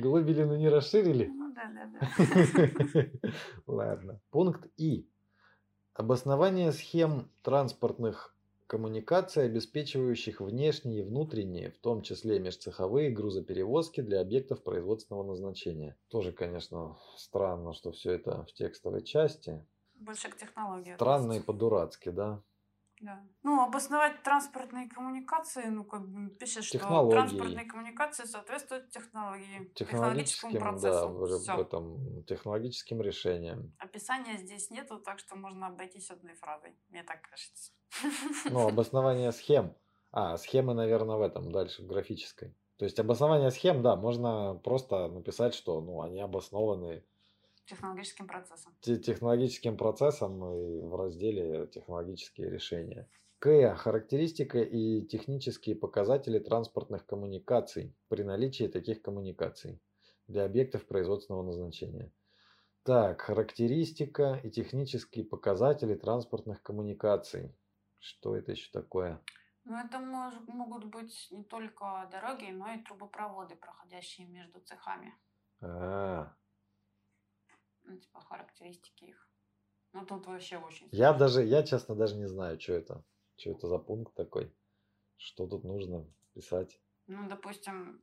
[0.00, 1.26] Глубили, но не расширили.
[1.28, 3.06] Ну да, да, да.
[3.66, 4.20] Ладно.
[4.30, 5.08] Пункт И.
[5.94, 8.34] Обоснование схем транспортных
[8.68, 15.98] коммуникаций, обеспечивающих внешние и внутренние, в том числе межцеховые грузоперевозки для объектов производственного назначения.
[16.08, 19.66] Тоже, конечно, странно, что все это в текстовой части.
[19.94, 20.94] Больше к технологии.
[20.94, 22.44] Странно и по-дурацки, да?
[23.00, 23.22] Да.
[23.42, 27.12] Ну, обосновать транспортные коммуникации, ну, как бы пишешь, что Технологии.
[27.12, 31.08] транспортные коммуникации соответствуют технологии, технологическому Технологическим, да, процессу.
[31.08, 33.72] в, в этом технологическим решением.
[33.78, 36.74] Описания здесь нету, так что можно обойтись одной фразой.
[36.88, 37.72] Мне так кажется.
[38.50, 39.74] Ну, обоснование схем.
[40.10, 42.54] А, схемы, наверное, в этом, дальше, в графической.
[42.78, 47.04] То есть обоснование схем, да, можно просто написать, что ну, они обоснованы
[47.68, 48.74] Технологическим процессом.
[48.80, 53.08] те- технологическим процессом и в разделе технологические решения.
[53.38, 53.74] К.
[53.76, 59.80] Характеристика и технические показатели транспортных коммуникаций при наличии таких коммуникаций
[60.26, 62.10] для объектов производственного назначения.
[62.84, 67.54] Так, характеристика и технические показатели транспортных коммуникаций.
[67.98, 69.20] Что это еще такое?
[69.64, 75.14] Ну, это мож- могут быть не только дороги, но и трубопроводы, проходящие между цехами.
[75.60, 76.34] А,
[77.88, 79.28] Ну, типа характеристики их.
[79.94, 81.18] Ну, тут вообще очень я сложно.
[81.18, 83.04] даже, я честно даже не знаю, что это.
[83.36, 84.54] Что это за пункт такой?
[85.16, 86.80] Что тут нужно писать?
[87.06, 88.02] Ну, допустим,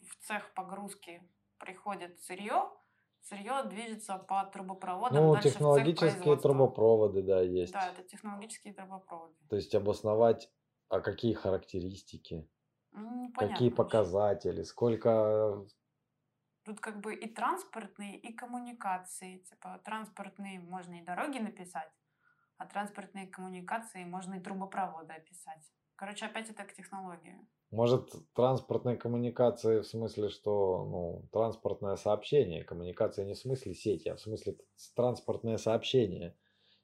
[0.00, 1.22] в цех погрузки
[1.58, 2.70] приходит сырье,
[3.20, 7.74] сырье движется по трубопроводам Ну, дальше технологические трубопроводы, да, есть.
[7.74, 9.34] Да, это технологические трубопроводы.
[9.50, 10.50] То есть обосновать,
[10.88, 12.48] а какие характеристики,
[12.92, 15.66] Ну, какие показатели, сколько...
[16.68, 19.38] Тут как бы и транспортные, и коммуникации.
[19.38, 21.88] Типа транспортные можно и дороги написать,
[22.58, 25.64] а транспортные коммуникации можно и трубопроводы описать.
[25.96, 27.38] Короче, опять это к технологии.
[27.70, 34.16] Может, транспортные коммуникации в смысле, что, ну, транспортное сообщение, коммуникация не в смысле сети, а
[34.16, 34.58] в смысле
[34.94, 36.36] транспортное сообщение.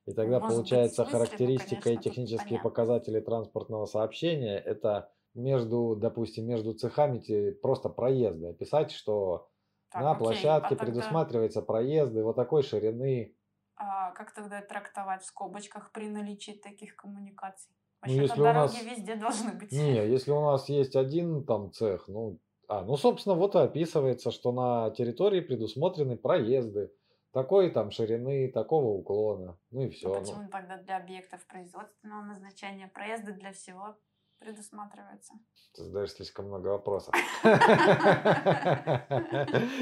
[0.07, 4.57] И тогда Может быть, получается смысле, но, характеристика и конечно, тут технические показатели транспортного сообщения
[4.57, 8.47] это между, допустим, между цехами просто проезды.
[8.47, 9.51] Описать, что
[9.95, 13.37] Так, на окей, площадке а тогда, предусматривается проезды вот такой ширины.
[13.77, 17.73] а, как тогда трактовать в скобочках при наличии таких коммуникаций?
[17.73, 19.71] Ну, Вообще-то если у нас- везде должны быть.
[19.73, 24.31] Не, если у нас есть один там цех, ну, а, ну, собственно, вот и описывается,
[24.33, 26.93] что на территории предусмотрены проезды
[27.33, 30.13] такой там ширины, такого уклона, ну и А все.
[30.13, 33.97] почему тогда для объектов производственного назначения проезды для всего
[34.45, 35.35] предусматриваются?
[35.75, 37.15] ты задаешь слишком много вопросов.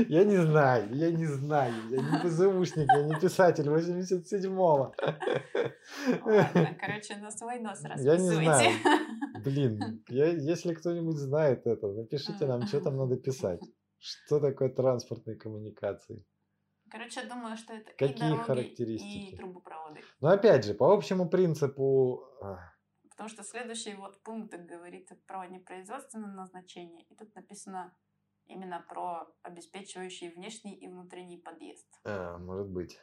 [0.08, 4.94] Я не знаю, я не знаю, я не ПЗУшник, я не писатель 87-го.
[6.24, 8.72] Ладно, короче, на свой нос Я не знаю.
[9.44, 13.60] Блин, если кто-нибудь знает это, напишите нам, что там надо писать.
[13.98, 16.24] Что такое транспортные коммуникации?
[16.90, 19.34] Короче, я думаю, что это Какие и дороги, характеристики?
[19.34, 20.00] и трубопроводы.
[20.20, 22.22] Но опять же, по общему принципу,
[23.22, 27.04] Потому что следующий вот пункт говорит про непроизводственное назначение.
[27.04, 27.96] И тут написано
[28.46, 31.86] именно про обеспечивающий внешний и внутренний подъезд.
[32.04, 32.98] а, может быть.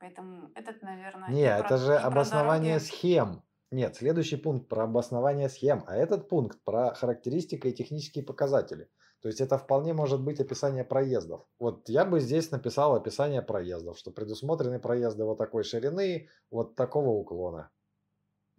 [0.00, 2.88] Поэтому этот, наверное, Не, это про- же про обоснование дороги.
[2.88, 3.42] схем.
[3.70, 8.88] Нет, следующий пункт про обоснование схем, а этот пункт про характеристика и технические показатели.
[9.20, 11.46] То есть это вполне может быть описание проездов.
[11.60, 17.10] Вот я бы здесь написал описание проездов, что предусмотрены проезды вот такой ширины, вот такого
[17.10, 17.70] уклона.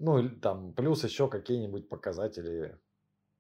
[0.04, 2.80] Ну, там плюс еще какие-нибудь показатели,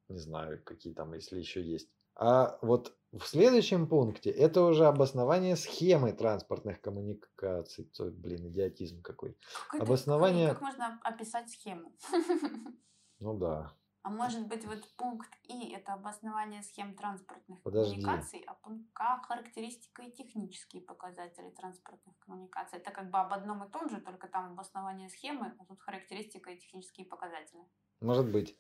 [0.10, 1.90] не знаю, какие там, если еще есть.
[2.16, 7.90] А вот в следующем пункте это уже обоснование схемы транспортных коммуникаций.
[8.00, 9.36] Ой, блин, идиотизм какой.
[9.66, 11.96] Какой-то- Обоснование- Как можно описать схему?
[13.20, 13.74] Ну да.
[14.04, 18.02] А может быть, вот пункт И– это обоснование схем транспортных Подожди.
[18.02, 22.80] коммуникаций, а пункт К– характеристика и технические показатели транспортных коммуникаций.
[22.80, 26.50] Это как бы об одном и том же, только там обоснование схемы, а тут характеристика
[26.50, 27.62] и технические показатели.
[28.00, 28.58] Может быть.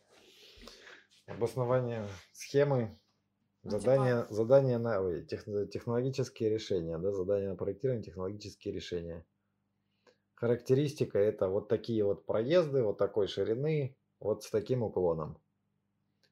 [1.25, 2.99] Обоснование схемы,
[3.63, 9.25] Ну, задание, задание на ой, тех- технологические решения, да, задание на проектирование, технологические решения.
[10.35, 15.37] Характеристика это вот такие вот проезды, вот такой ширины, вот с таким уклоном.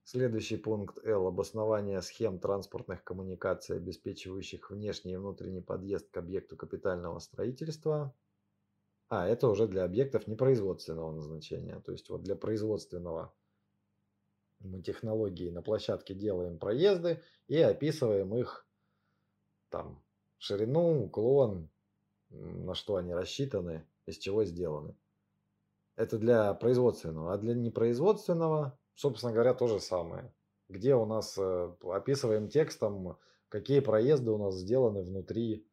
[0.04, 1.28] Следующий пункт Л.
[1.28, 8.16] Обоснование схем транспортных коммуникаций, обеспечивающих внешний и внутренний подъезд к объекту капитального строительства.
[9.10, 11.80] А, это уже для объектов непроизводственного назначения.
[11.82, 13.34] То есть вот для производственного
[14.60, 18.68] мы технологии на площадке делаем проезды и описываем их
[19.70, 20.04] там
[20.38, 21.70] ширину, уклон,
[22.30, 24.96] на что они рассчитаны, из чего сделаны.
[26.00, 27.34] Это для производственного.
[27.34, 30.34] А для непроизводственного, собственно говоря, то же самое.
[30.70, 33.18] Где у нас э, описываем текстом,
[33.50, 35.68] какие проезды у нас сделаны внутри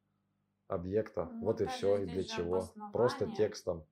[0.66, 1.26] объекта.
[1.26, 2.64] Ну, вот и все, и для чего.
[2.92, 3.86] Просто текстом.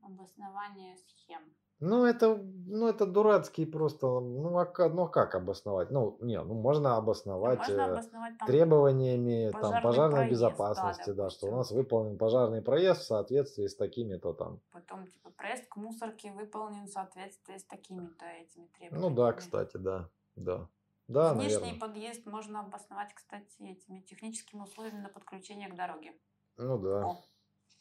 [0.00, 1.54] Обоснование схем.
[1.80, 5.90] Ну, это, ну, это дурацкий просто, ну, а ка- ну, а как обосновать?
[5.90, 11.10] Ну, не, ну, можно обосновать Можно э, обосновать там требованиями там, пожарной проезд, да, безопасности,
[11.10, 14.60] да, что у нас выполнен пожарный проезд в соответствии с такими-то там.
[14.72, 19.16] Потом, типа, проезд к мусорке выполнен в соответствии с такими-то этими Ну требованиями.
[19.16, 20.68] да, кстати, да, да.
[21.06, 21.80] Да, Внешний наверное.
[21.80, 26.14] подъезд можно обосновать, кстати, этими техническими условиями на подключение к дороге.
[26.56, 27.04] Ну да.
[27.04, 27.22] О,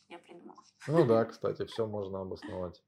[0.10, 0.58] я придумала.
[0.88, 2.84] Ну да, кстати, все можно обосновать.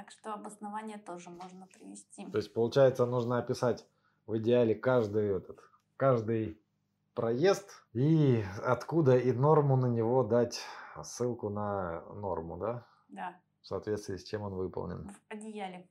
[0.00, 2.24] Так что обоснование тоже можно привести.
[2.30, 3.86] То есть, получается, нужно описать
[4.26, 5.60] в идеале каждый этот,
[5.98, 6.58] каждый
[7.14, 10.62] проезд и откуда и норму на него дать
[11.02, 12.86] ссылку на норму, да?
[13.08, 15.06] Да, В соответствии с чем он выполнен.
[15.06, 15.86] в одеяле.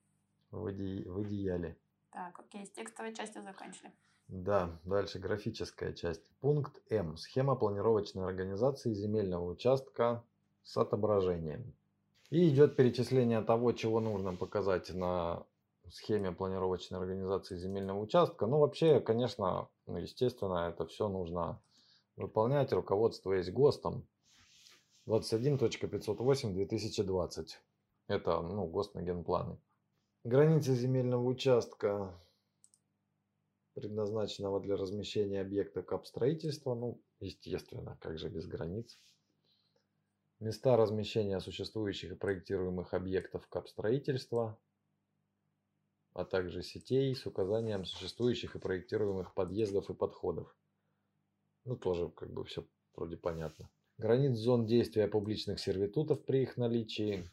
[0.49, 1.77] В, иде- в идеале.
[2.09, 3.93] Так, окей, с текстовой частью закончили.
[4.27, 6.27] Да, дальше графическая часть.
[6.39, 7.15] Пункт М.
[7.15, 10.23] Схема планировочной организации земельного участка
[10.63, 11.75] с отображением.
[12.29, 15.47] И идет перечисление того, чего нужно показать на
[15.89, 18.45] схеме планировочной организации земельного участка.
[18.45, 21.59] Ну, вообще, конечно, ну, естественно, это все нужно
[22.15, 24.07] выполнять, руководствуясь ГОСТом
[25.07, 27.47] 21.508-2020.
[28.07, 29.57] Это, ну, ГОСТ на генпланы.
[30.23, 32.13] Границы земельного участка
[33.73, 38.99] предназначенного для размещения объекта капстроительства, ну, естественно, как же без границ.
[40.39, 44.57] Места размещения существующих и проектируемых объектов капстроительства,
[46.13, 50.55] а также сетей с указанием существующих и проектируемых подъездов и подходов.
[51.65, 53.69] Ну, тоже как бы все вроде понятно.
[53.97, 57.29] Границ зон действия публичных сервитутов при их наличии.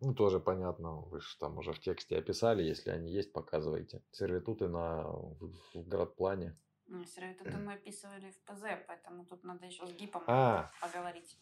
[0.00, 4.02] Ну, тоже понятно, вы же там уже в тексте описали, если они есть, показывайте.
[4.12, 6.56] Сервитуты на, в, в градплане.
[6.88, 10.70] Ну, сервитуты мы описывали в ПЗ, поэтому тут надо еще с ГИПом А.
[10.80, 11.36] поговорить.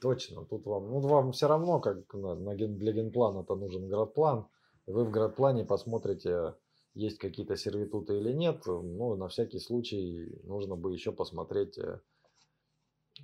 [0.00, 4.48] Точно, тут вам, ну, вам все равно, как на, на ген- для генплана-то нужен градплан.
[4.86, 6.54] Вы в градплане посмотрите,
[6.94, 8.66] есть какие-то сервитуты или нет.
[8.66, 12.00] Ну, на всякий случай нужно бы еще посмотреть э,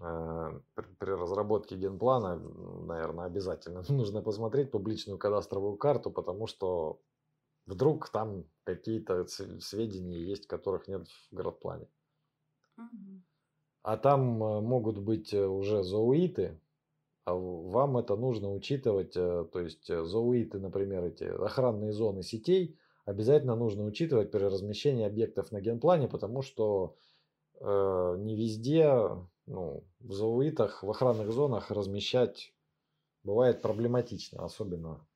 [0.00, 0.60] э,
[0.98, 7.00] при разработке генплана, наверное, обязательно нужно посмотреть публичную кадастровую карту, потому что
[7.66, 11.88] вдруг там какие-то сведения есть, которых нет в градплане.
[12.76, 13.24] Мгм.
[13.82, 16.60] А там э, могут быть э, уже зоуиты,
[17.24, 23.54] а вам это нужно учитывать, э, то есть зоуиты, например, эти охранные зоны сетей, обязательно
[23.54, 26.96] нужно учитывать при размещении объектов на генплане, потому что
[27.60, 28.92] э, не везде,
[29.46, 32.52] ну, в зоуитах, в охранных зонах размещать
[33.22, 35.06] бывает проблематично, особенно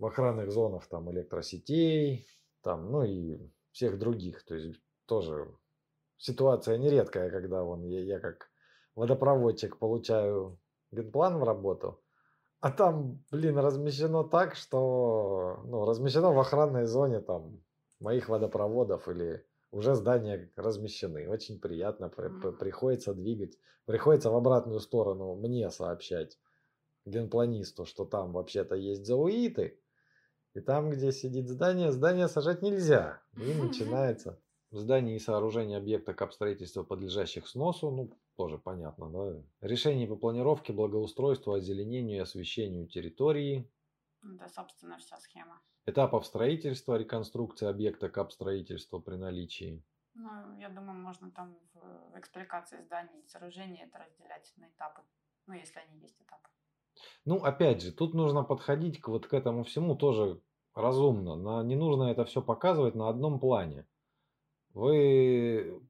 [0.00, 2.26] в охранных зонах там электросетей,
[2.62, 3.38] там, ну и
[3.70, 4.44] всех других.
[4.46, 5.54] То есть тоже
[6.16, 8.50] ситуация нередкая, когда вон я, я как
[8.96, 10.58] водопроводчик получаю
[10.90, 12.02] генплан в работу,
[12.60, 17.62] а там, блин, размещено так, что, ну, размещено в охранной зоне там
[18.00, 21.28] моих водопроводов или уже здания размещены.
[21.28, 26.38] Очень приятно, при- приходится двигать, приходится в обратную сторону мне сообщать
[27.04, 29.78] генпланисту, что там вообще-то есть зауиты,
[30.54, 33.22] И там, где сидит здание, здание сажать нельзя.
[33.36, 34.40] И начинается
[34.70, 39.42] в здании и сооружении объекта капстроительства, подлежащих сносу, ну, тоже понятно, да.
[39.60, 43.70] Решение по планировке, благоустройству, озеленению и освещению территории.
[44.22, 45.60] Да, собственно, вся схема.
[45.86, 49.82] Этапов строительства, реконструкции объекта капстроительства при наличии.
[50.14, 55.02] Ну, я думаю, можно там в экспликации зданий и сооружений это разделять на этапы.
[55.46, 56.48] Ну, если они есть этапы.
[57.24, 60.40] Ну, опять же, тут нужно подходить к вот к этому всему тоже
[60.74, 61.36] разумно.
[61.36, 63.86] На, не нужно это все показывать на одном плане.
[64.72, 65.80] Вы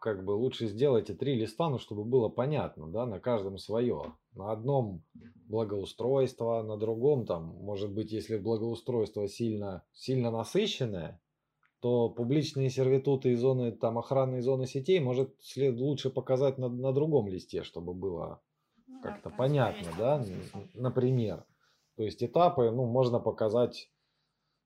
[0.00, 4.14] как бы лучше сделайте три листа, ну, чтобы было понятно, да, на каждом свое.
[4.32, 5.02] На одном
[5.46, 11.20] благоустройство, на другом там, может быть, если благоустройство сильно, сильно насыщенное,
[11.80, 16.92] то публичные сервитуты и зоны, там, охранные зоны сетей может след лучше показать на, на
[16.92, 18.40] другом листе, чтобы было
[19.02, 20.24] как-то да, понятно, да,
[20.74, 21.44] например.
[21.96, 23.90] То есть этапы, ну, можно показать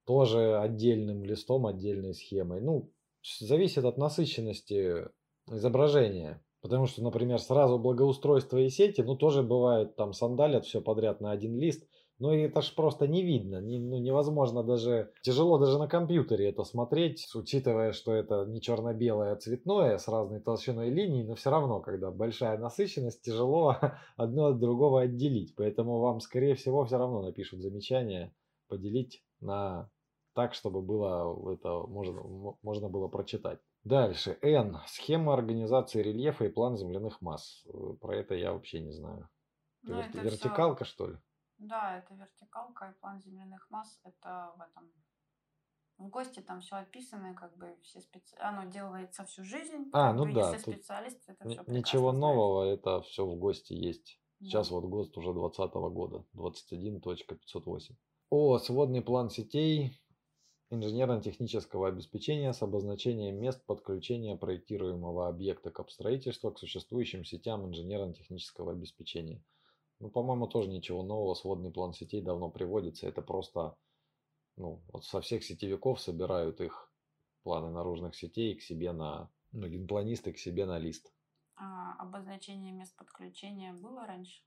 [0.07, 2.61] тоже отдельным листом, отдельной схемой.
[2.61, 2.93] Ну,
[3.41, 5.09] зависит от насыщенности
[5.49, 6.45] изображения.
[6.61, 11.30] Потому что, например, сразу благоустройство и сети, ну, тоже бывает, там сандалят все подряд на
[11.30, 11.87] один лист.
[12.21, 16.49] Ну, и это ж просто не видно, не, ну, невозможно даже, тяжело даже на компьютере
[16.49, 21.51] это смотреть, учитывая, что это не черно-белое, а цветное, с разной толщиной линий, но все
[21.51, 23.77] равно, когда большая насыщенность, тяжело
[24.17, 25.55] одно от другого отделить.
[25.57, 28.33] Поэтому вам, скорее всего, все равно напишут замечание
[28.69, 29.91] поделить на
[30.35, 32.23] так, чтобы было это можно,
[32.62, 33.61] можно было прочитать.
[33.85, 34.39] Дальше.
[34.41, 34.79] N.
[34.87, 37.65] Схема организации рельефа и план земляных масс.
[37.67, 39.29] Э, про это я вообще не знаю.
[39.83, 40.93] Ну, Вер- вертикалка, все...
[40.93, 41.17] что ли?
[41.59, 44.01] Да, это вертикалка и план земляных масс.
[44.05, 44.93] Это в этом
[45.99, 48.37] в гости там все описано, как бы все специ...
[48.41, 49.91] оно делается всю жизнь.
[49.93, 50.53] А, ну да.
[50.53, 54.21] Если специалист, это все Ничего нового, это все в гости есть.
[54.41, 54.75] Сейчас да.
[54.75, 57.95] вот ГОСТ уже 2020 года, 21.508.
[58.31, 59.99] О, сводный план сетей
[60.71, 69.43] инженерно-технического обеспечения с обозначением мест подключения проектируемого объекта капстроительства к существующим сетям инженерно-технического обеспечения.
[70.05, 71.33] Ну, по-моему, тоже ничего нового.
[71.33, 73.09] Сводный план сетей давно приводится.
[73.09, 73.75] Это просто
[74.57, 76.93] ну, вот со всех сетевиков собирают их
[77.43, 81.11] планы наружных сетей к себе на, ну, генпланисты к себе на лист.
[81.57, 84.43] А обозначение мест подключения было раньше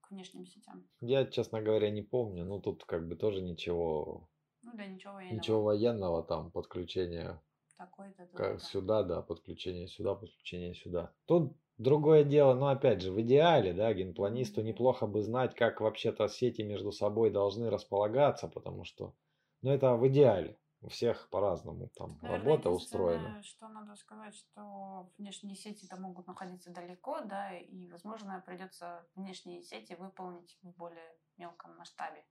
[0.00, 0.88] к внешним сетям?
[1.00, 2.44] Я, честно говоря, не помню.
[2.44, 4.28] Ну, тут как бы тоже ничего
[4.62, 5.40] ну да, ничего военного.
[5.40, 7.42] Ничего военного там, подключение
[7.76, 11.12] Такой-то как сюда, да, подключение сюда, подключение сюда.
[11.26, 16.28] Тут другое дело, но опять же, в идеале, да, генпланисту неплохо бы знать, как вообще-то
[16.28, 19.14] сети между собой должны располагаться, потому что,
[19.62, 20.58] ну это в идеале.
[20.82, 23.42] У всех по-разному там Наверное, работа устроена.
[23.42, 29.94] Что надо сказать, что внешние сети-то могут находиться далеко, да, и, возможно, придется внешние сети
[29.98, 32.24] выполнить в более мелком масштабе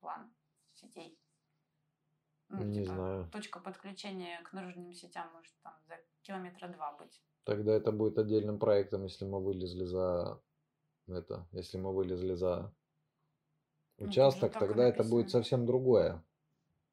[0.00, 0.32] план
[0.72, 1.18] сетей.
[2.52, 3.28] Ну, не типа, знаю.
[3.32, 7.22] Точка подключения к наружным сетям может там за километра два быть.
[7.44, 10.38] Тогда это будет отдельным проектом, если мы вылезли за
[11.08, 12.74] это, если мы вылезли за
[13.98, 16.22] ну, участок, тогда это будет совсем другое.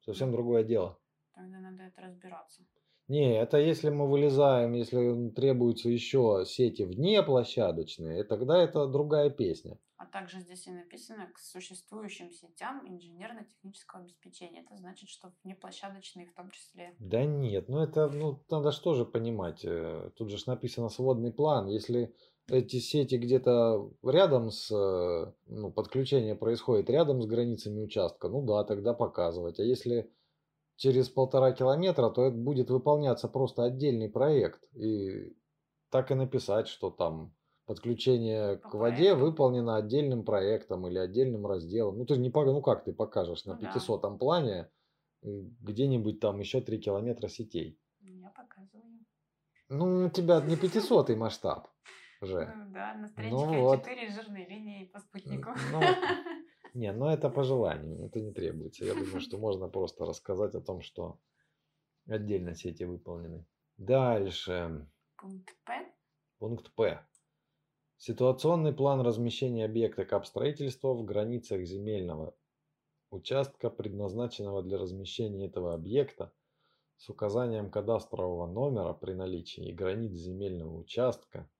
[0.00, 0.98] Совсем другое дело.
[1.34, 2.62] Тогда надо это разбираться.
[3.10, 9.76] Не, это если мы вылезаем, если требуются еще сети вне площадочные, тогда это другая песня.
[9.96, 14.60] А также здесь и написано к существующим сетям инженерно-технического обеспечения.
[14.60, 16.94] Это значит, что внеплощадочные в том числе.
[17.00, 19.64] Да нет, ну это ну, надо же понимать.
[19.64, 21.66] Э, тут же написано сводный план.
[21.66, 22.14] Если
[22.48, 28.62] эти сети где-то рядом с, э, ну, подключение происходит рядом с границами участка, ну да,
[28.62, 29.58] тогда показывать.
[29.58, 30.08] А если
[30.80, 34.62] через полтора километра, то это будет выполняться просто отдельный проект.
[34.74, 35.36] И
[35.90, 37.34] так и написать, что там
[37.66, 41.98] подключение По к воде выполнено отдельным проектом или отдельным разделом.
[41.98, 44.10] Ну, ты же не ну как ты покажешь на ну, 500 да.
[44.12, 44.70] плане
[45.22, 45.28] э,
[45.60, 47.78] где-нибудь там еще 3 километра сетей.
[48.00, 49.04] Я показываю.
[49.68, 51.68] Ну, у тебя не 500 масштаб
[52.22, 52.54] же.
[52.56, 53.84] Ну, да, на страничке ну, вот.
[53.84, 55.50] 4 жирные линии по спутнику.
[55.72, 55.80] Ну,
[56.74, 58.84] не, ну это по желанию, это не требуется.
[58.84, 61.18] Я думаю, что можно просто рассказать о том, что
[62.06, 63.44] отдельно сети выполнены.
[63.76, 64.86] Дальше.
[65.16, 65.92] Пункт П.
[66.38, 67.06] Пункт П.
[67.96, 72.34] Ситуационный план размещения объекта капстроительства в границах земельного
[73.10, 76.32] участка, предназначенного для размещения этого объекта,
[76.96, 81.50] с указанием кадастрового номера при наличии и границ земельного участка,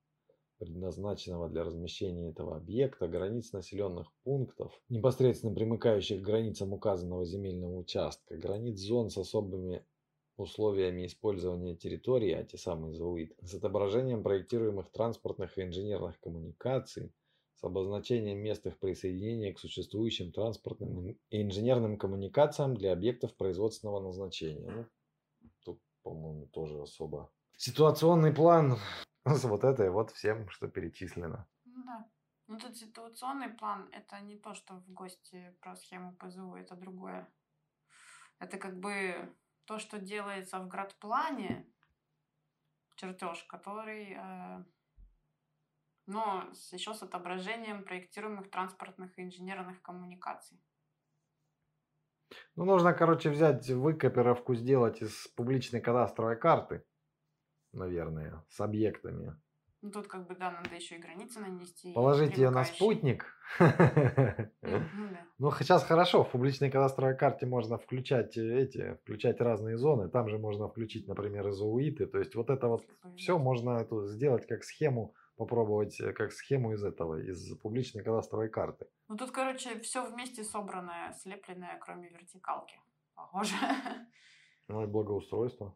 [0.61, 8.37] предназначенного для размещения этого объекта, границ населенных пунктов, непосредственно примыкающих к границам указанного земельного участка,
[8.37, 9.85] границ зон с особыми
[10.37, 17.13] условиями использования территории, а те самые ЗУИД, с отображением проектируемых транспортных и инженерных коммуникаций,
[17.55, 24.71] с обозначением мест их присоединения к существующим транспортным и инженерным коммуникациям для объектов производственного назначения.
[24.71, 24.87] Ну,
[25.65, 27.31] тут, по-моему, тоже особо.
[27.57, 28.79] Ситуационный план
[29.25, 31.47] с вот этой вот всем, что перечислено.
[31.65, 32.09] Ну да.
[32.47, 37.29] Ну тут ситуационный план это не то, что в гости про схему ПЗУ, это другое.
[38.39, 39.35] Это как бы
[39.67, 41.67] то, что делается в градплане,
[42.97, 44.65] чертеж, который э,
[46.11, 50.61] но еще с отображением проектируемых транспортных и инженерных коммуникаций.
[52.57, 56.85] Ну, нужно, короче, взять выкопировку, сделать из публичной кадастровой карты,
[57.73, 59.37] наверное, с объектами.
[59.83, 61.95] Ну, тут как бы, да, надо еще и границы нанести.
[61.95, 63.27] Положить ее на спутник.
[65.39, 70.11] Ну, сейчас хорошо, в публичной кадастровой карте можно включать эти, включать разные зоны.
[70.11, 72.07] Там же можно включить, например, изоуиты.
[72.07, 76.85] То есть вот это вот все можно сделать как схему попробовать э, как схему из
[76.85, 78.87] этого, из публичной кадастровой карты.
[79.09, 82.79] Ну тут, короче, все вместе собранное, слепленное, кроме вертикалки.
[83.15, 83.55] Похоже.
[84.69, 85.75] Ну и благоустройство.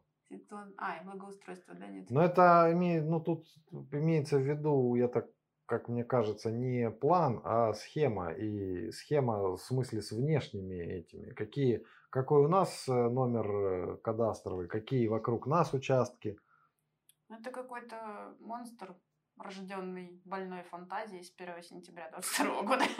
[0.77, 2.09] А, и благоустройство, да, нет.
[2.09, 3.45] Но это имеет, ну тут
[3.91, 5.27] имеется в виду, я так,
[5.65, 8.31] как мне кажется, не план, а схема.
[8.31, 11.31] И схема в смысле с внешними этими.
[11.33, 16.37] Какие, какой у нас э, номер э, кадастровый, какие вокруг нас участки.
[17.29, 18.95] Это какой-то монстр
[19.37, 22.85] рожденный больной фантазией с 1 сентября 2022 года.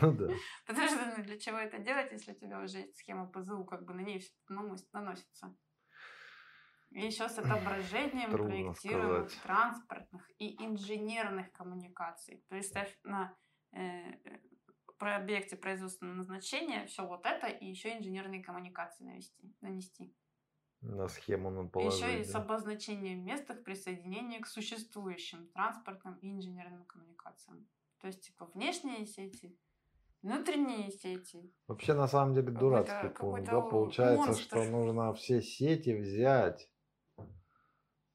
[0.00, 0.28] Ну да.
[0.66, 3.84] Потому что ну, для чего это делать, если у тебя уже есть схема ПЗУ, как
[3.84, 4.32] бы на ней все
[4.92, 5.56] наносится.
[6.90, 12.42] И еще с отображением проектируемых транспортных и инженерных коммуникаций.
[12.48, 13.36] Представь на
[13.72, 14.12] э,
[14.98, 20.14] про объекте производственного назначения все вот это и еще инженерные коммуникации навести, нанести.
[20.80, 22.00] На схему надо положить.
[22.00, 27.66] Еще и с обозначением мест их присоединения к существующим транспортным и инженерным коммуникациям.
[28.00, 29.56] То есть, типа, внешние сети,
[30.22, 31.52] внутренние сети.
[31.66, 33.44] Вообще, на самом деле, дурацкий пункт.
[33.46, 34.44] Да, получается, монстр.
[34.44, 36.70] что нужно все сети взять,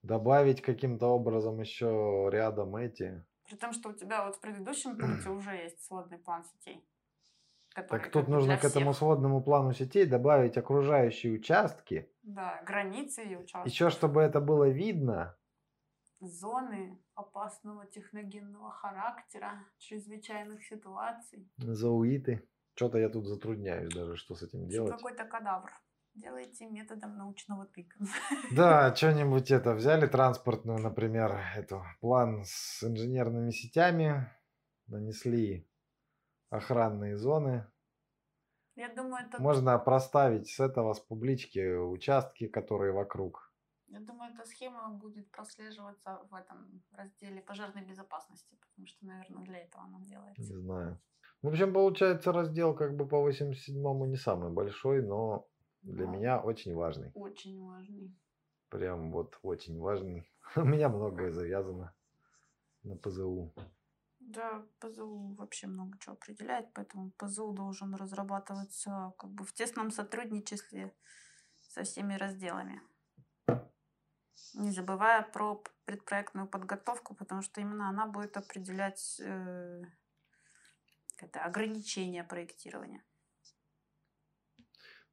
[0.04, 3.26] добавить каким-то образом еще рядом эти.
[3.46, 6.86] При том, что у тебя вот в предыдущем пункте уже есть сводный план сетей.
[7.74, 12.08] Так тут нужно к этому сводному плану сетей добавить окружающие участки.
[12.22, 13.68] Да, границы и участки.
[13.68, 15.36] Еще чтобы это было видно.
[16.20, 21.52] Зоны опасного техногенного характера, чрезвычайных ситуаций.
[21.58, 22.48] Зауиты.
[22.76, 24.92] Что-то я тут затрудняюсь даже, что с этим делать.
[24.92, 25.72] Какой-то кадавр.
[26.16, 27.98] Делайте методом научного тыка.
[28.52, 29.74] Да, что-нибудь это.
[29.74, 34.30] Взяли транспортную, например, эту план с инженерными сетями,
[34.88, 35.68] нанесли
[36.50, 37.66] охранные зоны.
[38.76, 39.42] Я думаю, это...
[39.42, 43.52] Можно проставить с этого, с публички, участки, которые вокруг.
[43.88, 49.60] Я думаю, эта схема будет прослеживаться в этом разделе пожарной безопасности, потому что, наверное, для
[49.60, 50.42] этого она делается.
[50.42, 51.02] Не знаю.
[51.42, 55.48] В общем, получается, раздел как бы по 87-му не самый большой, но
[55.84, 56.12] для да.
[56.12, 57.12] меня очень важный.
[57.14, 58.16] Очень важный.
[58.70, 60.28] Прям вот очень важный.
[60.56, 61.94] У меня многое завязано
[62.84, 63.54] на ПЗУ.
[64.20, 70.96] Да, ПЗУ вообще много чего определяет, поэтому ПЗУ должен разрабатываться как бы в тесном сотрудничестве
[71.60, 72.82] со всеми разделами.
[74.54, 79.84] Не забывая про предпроектную подготовку, потому что именно она будет определять э,
[81.18, 83.04] это ограничения проектирования.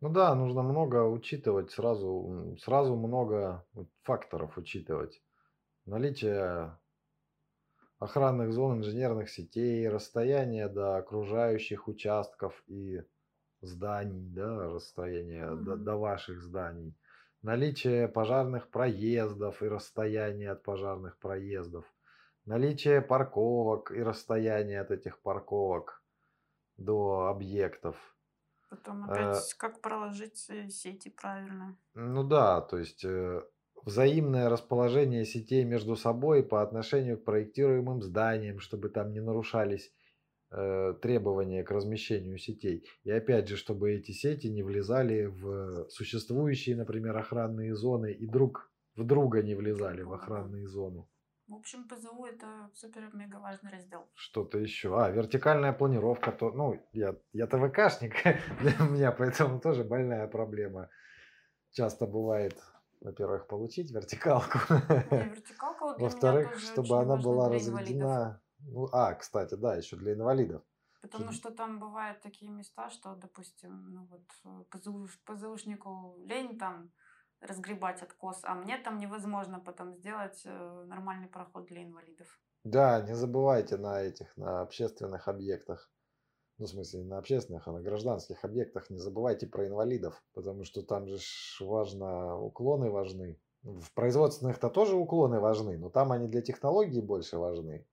[0.01, 3.67] Ну да, нужно много учитывать, сразу, сразу много
[4.03, 5.23] факторов учитывать.
[5.85, 6.79] Наличие
[7.99, 13.03] охранных зон инженерных сетей, расстояние до окружающих участков и
[13.61, 15.63] зданий, да, расстояние mm-hmm.
[15.65, 16.97] до, до ваших зданий,
[17.43, 21.85] наличие пожарных проездов и расстояние от пожарных проездов,
[22.47, 26.03] наличие парковок и расстояние от этих парковок
[26.79, 27.97] до объектов.
[28.71, 31.77] Потом опять, э, как проложить э, сети правильно.
[31.95, 33.43] Ну да, то есть э,
[33.85, 39.93] взаимное расположение сетей между собой по отношению к проектируемым зданиям, чтобы там не нарушались
[40.53, 42.87] э, требования к размещению сетей.
[43.03, 48.71] И опять же, чтобы эти сети не влезали в существующие, например, охранные зоны и друг
[48.95, 51.07] в друга не влезали в охранные зоны.
[51.51, 54.09] В общем, ПЗУ это супер-мега важный раздел.
[54.15, 54.97] Что-то еще.
[54.97, 56.31] А, вертикальная планировка.
[56.31, 58.15] То, ну, я, я ТВКшник,
[58.61, 60.89] для меня поэтому тоже больная проблема.
[61.73, 62.57] Часто бывает
[63.01, 64.59] во-первых, получить вертикалку.
[65.99, 68.41] Во-вторых, чтобы она была разведена.
[68.61, 70.63] Ну, а, кстати, да, еще для инвалидов.
[71.01, 76.93] Потому что там бывают такие места, что, допустим, ну вот ПЗУ, ПЗУшнику лень там
[77.41, 82.27] разгребать откос, а мне там невозможно потом сделать э, нормальный проход для инвалидов.
[82.65, 85.91] Да, не забывайте на этих, на общественных объектах,
[86.59, 90.65] ну, в смысле, не на общественных, а на гражданских объектах не забывайте про инвалидов, потому
[90.65, 91.17] что там же
[91.61, 93.41] важно, уклоны важны.
[93.63, 97.87] В производственных-то тоже уклоны важны, но там они для технологий больше важны,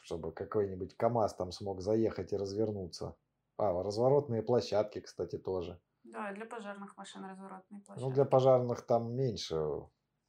[0.00, 3.16] чтобы какой-нибудь КАМАЗ там смог заехать и развернуться.
[3.56, 5.80] А, разворотные площадки, кстати, тоже.
[6.16, 8.08] Да, и для пожарных машин разворотные площадки.
[8.08, 9.54] Ну, для пожарных там меньше,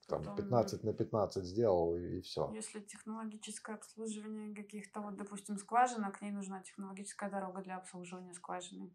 [0.07, 2.51] там Потом, 15 на 15 сделал и, все.
[2.53, 8.93] Если технологическое обслуживание каких-то, вот, допустим, скважинок, к ней нужна технологическая дорога для обслуживания скважины.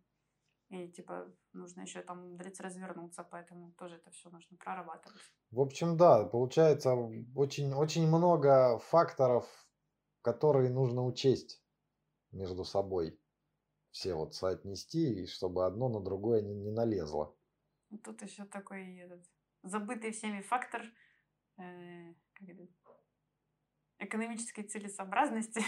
[0.69, 5.23] И, типа, нужно еще там умудриться развернуться, поэтому тоже это все нужно прорабатывать.
[5.51, 6.93] В общем, да, получается
[7.35, 9.47] очень, очень много факторов,
[10.21, 11.63] которые нужно учесть
[12.33, 13.19] между собой.
[13.93, 17.37] Все вот соотнести, и чтобы одно на другое не, не налезло.
[17.91, 19.23] И Тут еще такой этот,
[19.63, 20.83] забытый всеми фактор
[21.59, 22.67] э, как это,
[24.05, 25.63] экономической целесообразности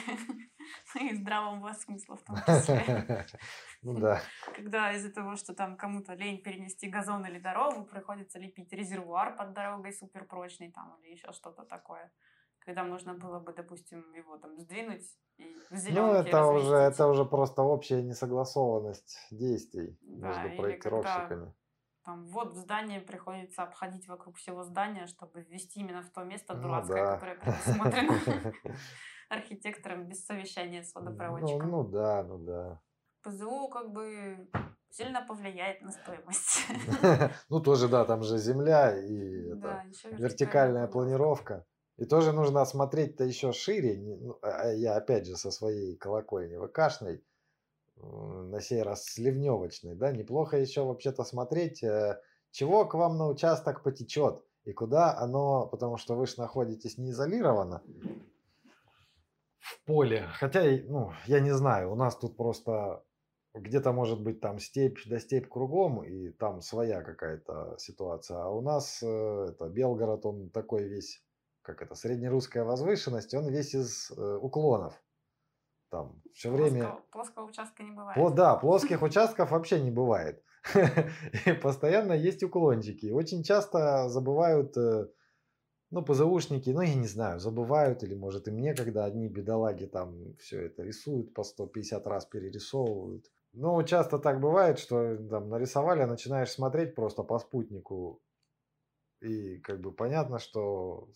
[0.94, 3.26] ну и здравого смысла в том числе.
[3.82, 4.22] Ну да.
[4.56, 9.52] Когда из-за того, что там кому-то лень перенести газон или дорогу, приходится лепить резервуар под
[9.52, 12.10] дорогой суперпрочный там или еще что-то такое.
[12.64, 15.04] Когда можно было бы, допустим, его там сдвинуть
[15.36, 16.94] и в Ну, это уже, разместить.
[16.94, 21.52] это уже просто общая несогласованность действий Да, между проектировщиками.
[22.04, 26.54] Там вот в здании приходится обходить вокруг всего здания, чтобы ввести именно в то место
[26.54, 27.14] Ну дурацкое, да.
[27.14, 28.52] которое предусмотрено
[29.30, 31.70] архитектором без совещания с Ну, водопроводчиком.
[31.70, 32.80] ну да, ну да.
[33.22, 34.50] ПЗУ как бы
[34.90, 36.66] сильно повлияет на стоимость.
[37.48, 39.52] Ну тоже, да, там же земля и
[40.18, 41.64] вертикальная планировка.
[41.96, 43.96] И тоже нужно осмотреть-то еще шире.
[43.98, 47.22] Ну, а- а Я опять же со своей колокольни ВКшной,
[47.96, 52.20] на сей раз сливневочной, да, неплохо еще вообще-то смотреть, э,
[52.50, 57.10] чего к вам на участок потечет и куда оно, потому что вы же находитесь не
[57.10, 57.82] изолированно
[59.58, 60.28] в поле.
[60.34, 63.02] Хотя, ну, я не знаю, у нас тут просто
[63.54, 68.42] где-то может быть там степь да степь кругом, и там своя какая-то ситуация.
[68.42, 71.23] А у нас э, это Белгород, он такой весь,
[71.64, 74.94] как это, среднерусская возвышенность, он весь из э, уклонов.
[75.90, 76.82] Там все время...
[76.82, 78.18] Плоского, плоского участка не бывает.
[78.18, 80.42] О, да, плоских участков вообще не бывает.
[81.46, 83.06] И постоянно есть уклончики.
[83.06, 85.08] И Очень часто забывают, э,
[85.90, 90.66] ну, ПЗУшники, ну, я не знаю, забывают, или, может, им некогда, одни бедолаги там все
[90.66, 93.24] это рисуют, по 150 раз перерисовывают.
[93.52, 98.20] Ну, часто так бывает, что там нарисовали, а начинаешь смотреть просто по спутнику,
[99.20, 101.08] и как бы понятно, что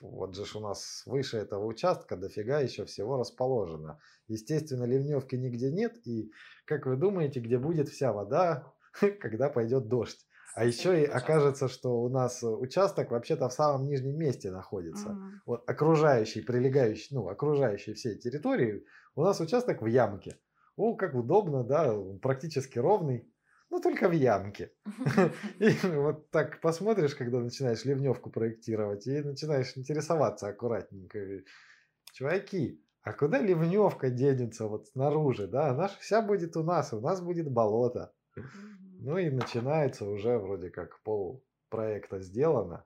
[0.00, 4.00] вот же ж у нас выше этого участка дофига еще всего расположено.
[4.28, 6.32] Естественно, ливневки нигде нет, и
[6.64, 8.72] как вы думаете, где будет вся вода,
[9.20, 10.26] когда пойдет дождь?
[10.54, 15.10] А еще и окажется, что у нас участок вообще-то в самом нижнем месте находится.
[15.10, 15.40] Мгм.
[15.46, 18.84] Вот окружающий, прилегающий, ну, окружающий всей территории,
[19.14, 20.38] у нас участок в ямке.
[20.76, 23.32] О, как удобно, да, практически ровный,
[23.70, 24.72] но только в ямке.
[25.58, 31.42] И вот так посмотришь, когда начинаешь ливневку проектировать, и начинаешь интересоваться аккуратненько.
[32.12, 35.70] Чуваки, а куда ливневка денется вот снаружи, да?
[35.70, 38.12] Она ж вся будет у нас, у нас будет болото.
[39.00, 42.84] Ну и начинается уже вроде как пол проекта сделано.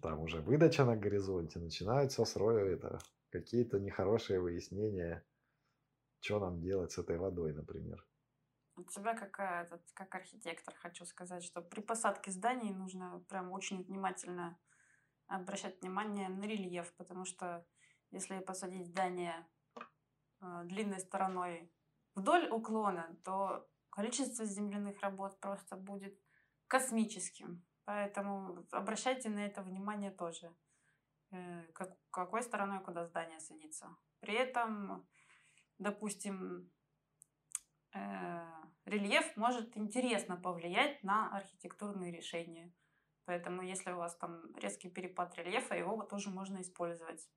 [0.00, 2.98] Там уже выдача на горизонте, начинаются срои, это
[3.30, 5.24] какие-то нехорошие выяснения,
[6.20, 8.04] что нам делать с этой водой, например.
[8.76, 13.82] От себя как, этот, как архитектор хочу сказать, что при посадке зданий нужно прям очень
[13.82, 14.58] внимательно
[15.28, 17.66] обращать внимание на рельеф, потому что
[18.10, 19.46] если посадить здание
[20.40, 21.72] э, длинной стороной
[22.14, 26.20] вдоль уклона, то количество земляных работ просто будет
[26.66, 27.64] космическим.
[27.84, 30.54] Поэтому обращайте на это внимание тоже,
[31.30, 33.96] э, как, какой стороной куда здание садится.
[34.20, 35.08] При этом,
[35.78, 36.70] допустим,
[38.86, 42.72] рельеф может интересно повлиять на архитектурные решения.
[43.24, 47.28] Поэтому, если у вас там резкий перепад рельефа, его тоже можно использовать.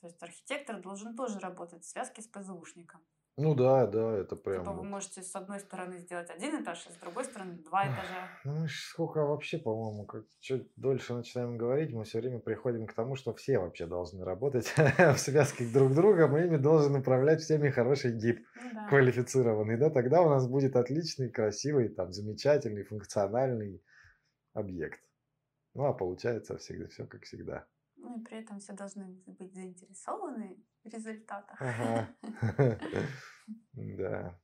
[0.00, 3.00] То есть архитектор должен тоже работать в связке с ПЗУшником.
[3.38, 4.62] Ну да, да, это прям...
[4.62, 8.28] Типа вы можете с одной стороны сделать один этаж, а с другой стороны два этажа.
[8.44, 12.92] Ну, мы сколько вообще, по-моему, как чуть дольше начинаем говорить, мы все время приходим к
[12.92, 17.40] тому, что все вообще должны работать в связке друг с другом, и ими должен управлять
[17.40, 18.88] всеми хороший гиб, Ну да.
[18.88, 23.82] квалифицированный, да, тогда у нас будет отличный, красивый, там, замечательный, функциональный
[24.52, 25.00] объект.
[25.74, 27.66] Ну, а получается всегда все как всегда.
[27.96, 31.60] Ну и при этом все должны быть заинтересованы результатах.
[31.60, 32.08] Ага.
[33.72, 34.38] Да.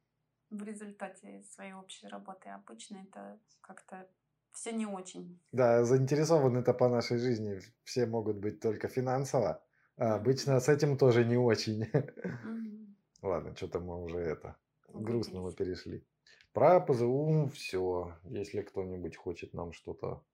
[0.51, 2.49] В результате своей общей работы.
[2.49, 4.09] Обычно это как-то
[4.53, 5.41] Все не очень.
[5.53, 9.63] Да, заинтересованы-то по нашей жизни все могут быть только финансово.
[9.97, 11.87] А обычно с этим тоже не очень.
[13.23, 14.57] Ладно, что-то мы уже это
[14.89, 15.83] грустного Углубились.
[15.83, 16.07] перешли.
[16.53, 18.17] Про ПЗУ все.
[18.25, 20.25] Если кто-нибудь хочет нам что-то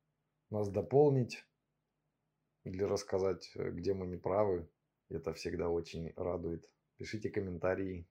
[0.51, 1.45] нас дополнить
[2.65, 4.69] или рассказать, э, где мы не правы,
[5.09, 6.69] это всегда очень радует.
[6.97, 8.09] Пишите комментарии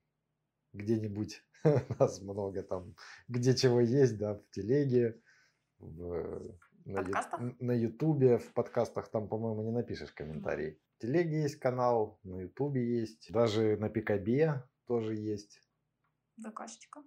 [0.72, 1.42] где-нибудь.
[1.98, 2.94] Нас много там,
[3.28, 5.20] где чего есть, да, в телеге,
[5.78, 7.40] в, на, подкастах?
[7.60, 10.78] ютубе, в подкастах там, по-моему, не напишешь комментарий.
[10.96, 15.60] В телеге есть канал, на ютубе есть, даже на Пикабе тоже есть.
[16.38, 17.02] ВКшечка.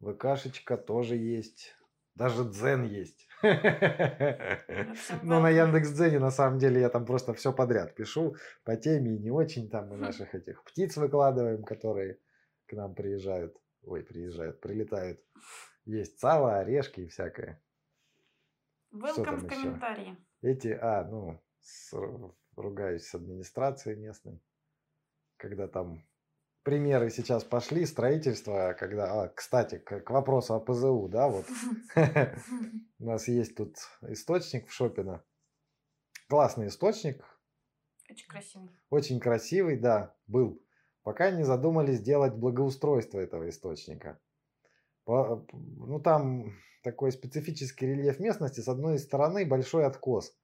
[0.00, 1.74] ВКшечка тоже есть.
[2.14, 3.26] Даже Дзен есть.
[5.22, 5.50] Но на.
[5.50, 9.30] Яндекс Дзене на самом деле я там просто все подряд пишу по теме и не
[9.30, 12.18] очень там мы наших этих птиц выкладываем, которые
[12.66, 13.56] к нам приезжают.
[13.82, 15.20] Ой, приезжают, прилетают.
[15.84, 17.60] Есть сало, орешки и всякое.
[18.92, 20.16] Welcome в комментарии.
[20.40, 21.92] Эти, а, ну, с-
[22.56, 24.40] ругаюсь с администрацией местной,
[25.36, 26.02] когда там
[26.64, 31.46] примеры сейчас пошли, строительство, когда, а, кстати, к, к вопросу о ПЗУ, да, вот
[32.98, 35.22] у нас есть тут источник в Шопино,
[36.28, 37.22] классный источник,
[38.10, 38.70] Очень красивый.
[38.90, 40.60] очень красивый, да, был,
[41.02, 44.18] пока не задумались делать благоустройство этого источника.
[45.04, 48.60] По- Ну, там такой специфический рельеф местности.
[48.60, 50.34] С одной стороны большой откос.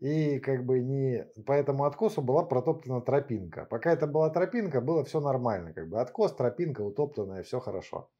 [0.00, 3.64] И как бы не по этому откосу была протоптана тропинка.
[3.64, 5.72] Пока это была тропинка, было все нормально.
[5.72, 8.10] Как бы откос, тропинка утоптанная, все хорошо.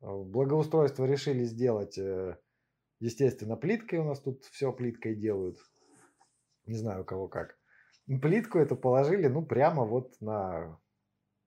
[0.00, 2.36] Э, Благоустройство решили сделать, э,
[3.00, 4.00] естественно, плиткой.
[4.00, 5.58] У нас тут все плиткой делают.
[6.66, 7.56] Не знаю, у кого как.
[8.06, 10.78] Плитку эту положили, ну, прямо вот на...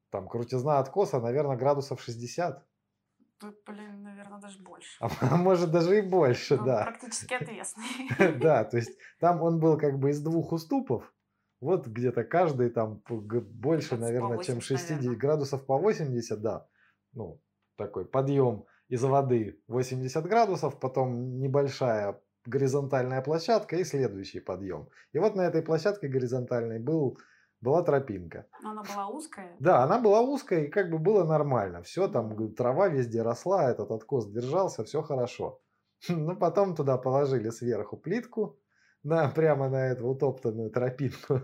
[0.09, 2.65] Там крутизна откоса, наверное, градусов 60.
[3.41, 4.97] Блин, наверное, даже больше.
[4.99, 6.83] А может даже и больше, Он да.
[6.83, 7.83] Практически отвесный.
[8.39, 11.13] Да, то есть там он был как бы из двух уступов.
[11.61, 15.17] Вот где-то каждый там больше, наверное, чем 80, 60 наверное.
[15.17, 16.67] градусов по 80, да.
[17.13, 17.41] Ну,
[17.75, 24.89] такой подъем из воды 80 градусов, потом небольшая горизонтальная площадка и следующий подъем.
[25.13, 27.17] И вот на этой площадке горизонтальной был,
[27.61, 28.47] была тропинка.
[28.61, 29.55] Но она была узкая.
[29.59, 31.81] Да, она была узкая, и как бы было нормально.
[31.83, 35.61] Все там, трава везде росла, этот откос держался, все хорошо.
[36.09, 38.57] Ну, потом туда положили сверху плитку,
[39.03, 41.41] на, прямо на эту утоптанную тропинку.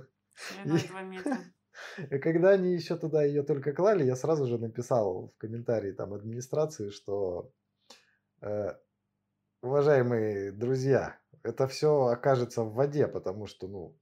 [0.65, 1.37] И- 2 метра.
[2.09, 6.13] И когда они еще туда ее только клали, я сразу же написал в комментарии там
[6.13, 7.51] администрации, что
[8.41, 8.75] э,
[9.61, 13.97] уважаемые друзья, это все окажется в воде, потому что, ну,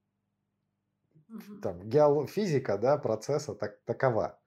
[1.61, 4.39] Там геофизика, да, процесса так, такова.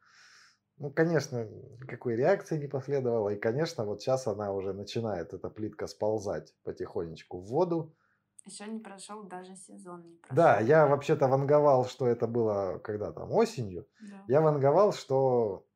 [0.78, 3.30] Ну, конечно, никакой реакции не последовало.
[3.30, 7.96] И, конечно, вот сейчас она уже начинает, эта плитка, сползать потихонечку в воду.
[8.44, 10.02] Еще не прошел даже сезон.
[10.06, 10.36] Не прошел.
[10.36, 13.88] Да, я вообще-то ванговал, что это было когда там осенью.
[14.00, 14.24] Да.
[14.28, 15.66] Я ванговал, что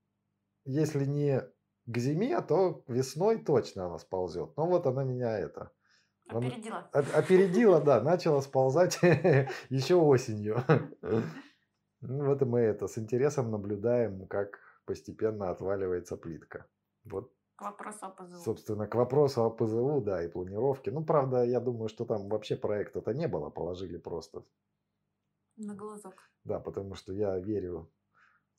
[0.64, 1.42] если не
[1.86, 4.56] к зиме, то весной точно она сползет.
[4.56, 5.72] Но вот она меня это
[6.38, 6.90] Опередила.
[6.92, 8.98] оп- опередила, да, начала сползать
[9.70, 10.62] еще осенью.
[12.02, 16.66] Ну, Вот и мы это с интересом наблюдаем, как постепенно отваливается плитка.
[17.04, 18.38] Вот, К вопросу о ПЗУ.
[18.38, 20.90] собственно, к вопросу о ПЗУ, да, и планировке.
[20.90, 24.44] Ну, правда, я думаю, что там вообще проекта-то не было, положили просто.
[25.56, 26.14] На глазок.
[26.44, 27.90] Да, потому что я верю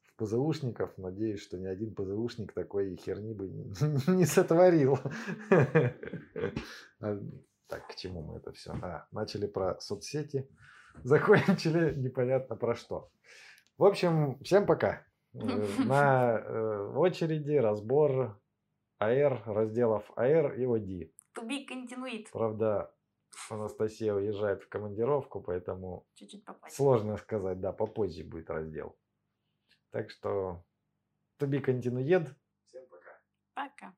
[0.03, 3.73] в ПЗУшников, надеюсь, что ни один ПЗУшник такой херни бы не,
[4.17, 4.99] не сотворил.
[7.71, 8.73] Так, к чему мы это все?
[8.81, 10.45] А, начали про соцсети,
[11.03, 13.09] закончили непонятно про что.
[13.77, 15.05] В общем, всем пока.
[15.33, 15.37] Э,
[15.85, 18.37] На э, очереди разбор
[18.99, 21.13] АР, разделов АР и ОДИ.
[21.37, 22.25] To be continued.
[22.33, 22.93] Правда,
[23.49, 26.75] Анастасия уезжает в командировку, поэтому Чуть-чуть попасть.
[26.75, 28.97] Сложно сказать, да, попозже будет раздел.
[29.91, 30.65] Так что
[31.39, 32.35] to be continued.
[32.65, 33.21] Всем пока.
[33.53, 33.95] Пока.